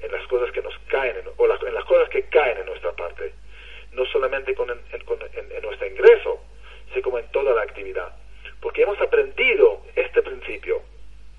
[0.00, 3.34] en las cosas que nos caen, o en las cosas que caen en nuestra parte,
[3.90, 4.78] no solamente con, en,
[5.34, 6.40] en nuestro ingreso,
[6.90, 8.14] sino como en toda la actividad,
[8.60, 10.80] porque hemos aprendido este principio,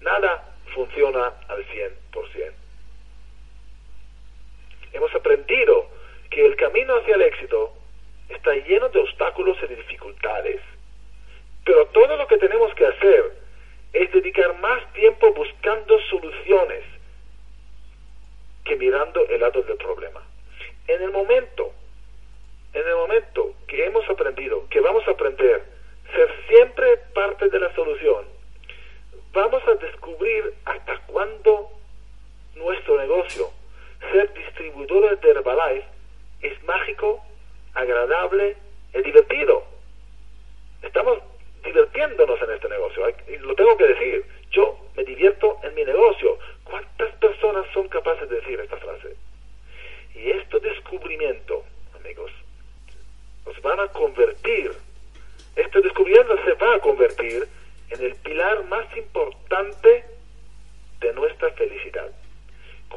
[0.02, 2.52] nada funciona al 100%.
[4.92, 5.94] Hemos aprendido
[6.34, 7.72] que el camino hacia el éxito
[8.28, 10.60] está lleno de obstáculos y de dificultades,
[11.64, 13.34] pero todo lo que tenemos que hacer
[13.94, 16.84] es dedicar más tiempo buscando soluciones
[18.66, 20.24] que mirando el lado del problema.
[20.88, 21.72] En el momento,
[22.74, 25.64] en el momento que hemos aprendido, que vamos a aprender
[26.12, 28.26] ser siempre parte de la solución,
[29.32, 31.70] vamos a descubrir hasta cuándo
[32.56, 33.52] nuestro negocio,
[34.12, 35.93] ser distribuidores de Herbalife,
[36.44, 37.24] es mágico,
[37.74, 38.56] agradable
[38.94, 39.64] y divertido.
[40.82, 41.20] Estamos
[41.64, 43.08] divirtiéndonos en este negocio.
[43.28, 46.38] Y lo tengo que decir, yo me divierto en mi negocio.
[46.64, 49.16] ¿Cuántas personas son capaces de decir esta frase?
[50.14, 51.64] Y este descubrimiento,
[52.00, 52.32] amigos,
[53.46, 54.72] nos van a convertir,
[55.56, 57.48] este descubrimiento se va a convertir
[57.90, 60.06] en el pilar más importante
[61.00, 62.12] de nuestra felicidad.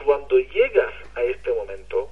[0.05, 2.11] Cuando llegas a este momento,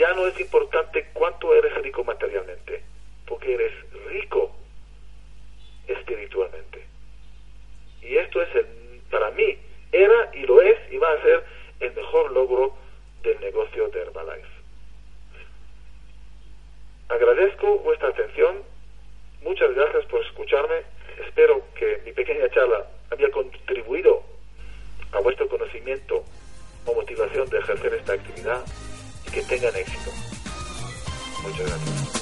[0.00, 2.82] ya no es importante cuánto eres rico materialmente,
[3.26, 3.72] porque eres
[4.06, 4.56] rico
[5.86, 6.86] espiritualmente.
[8.00, 8.66] Y esto es, el,
[9.10, 9.58] para mí,
[9.92, 11.44] era y lo es y va a ser
[11.80, 12.74] el mejor logro
[13.22, 14.48] del negocio de Herbalife.
[17.10, 18.70] Agradezco vuestra atención
[19.42, 20.82] Muchas gracias por escucharme.
[21.26, 24.22] Espero que mi pequeña charla haya contribuido
[25.12, 26.22] a vuestro conocimiento
[26.84, 28.62] o motivación de ejercer esta actividad
[29.30, 30.10] que tengan éxito.
[31.42, 32.20] Muchas gracias.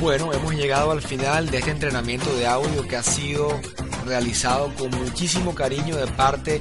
[0.00, 3.60] Bueno, hemos llegado al final de este entrenamiento de audio que ha sido
[4.08, 6.60] realizado con muchísimo cariño de parte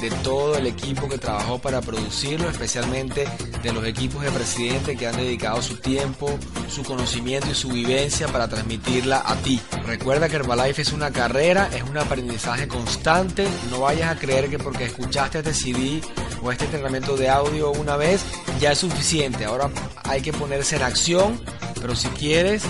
[0.00, 3.26] de todo el equipo que trabajó para producirlo, especialmente
[3.62, 8.28] de los equipos de presidente que han dedicado su tiempo, su conocimiento y su vivencia
[8.28, 9.60] para transmitirla a ti.
[9.86, 14.58] Recuerda que Herbalife es una carrera, es un aprendizaje constante, no vayas a creer que
[14.58, 16.00] porque escuchaste este CD
[16.42, 18.22] o este entrenamiento de audio una vez
[18.60, 19.70] ya es suficiente, ahora
[20.04, 21.40] hay que ponerse en acción,
[21.80, 22.62] pero si quieres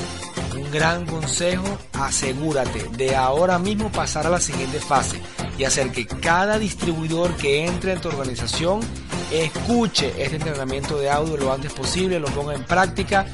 [0.57, 5.21] un gran consejo, asegúrate de ahora mismo pasar a la siguiente fase
[5.59, 8.81] y hacer que cada distribuidor que entre en tu organización
[9.33, 13.27] escuche este entrenamiento de audio lo antes posible, lo ponga en práctica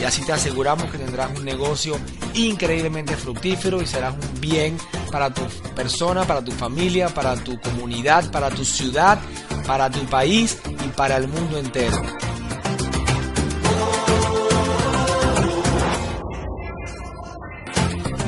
[0.00, 1.98] y así te aseguramos que tendrás un negocio
[2.34, 4.76] increíblemente fructífero y serás un bien
[5.10, 5.42] para tu
[5.74, 9.18] persona, para tu familia, para tu comunidad, para tu ciudad,
[9.66, 12.00] para tu país y para el mundo entero.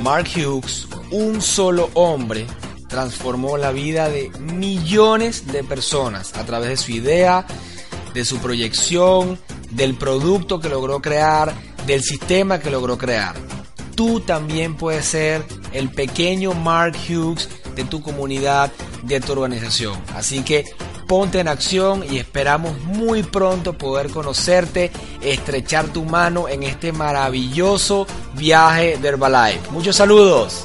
[0.02, 2.46] Mark Hughes, un solo hombre,
[2.88, 7.46] transformó la vida de millones de personas a través de su idea,
[8.14, 9.38] de su proyección,
[9.70, 11.52] del producto que logró crear,
[11.86, 13.34] del sistema que logró crear.
[13.94, 18.72] Tú también puedes ser el pequeño Mark Hughes de tu comunidad,
[19.02, 20.00] de tu organización.
[20.14, 20.64] Así que
[21.10, 28.06] ponte en acción y esperamos muy pronto poder conocerte, estrechar tu mano en este maravilloso
[28.34, 29.72] viaje de Herbalife.
[29.72, 30.62] Muchos saludos.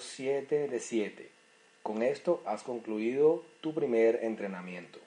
[0.00, 1.30] 7 de 7.
[1.82, 4.98] Con esto has concluido tu primer entrenamiento.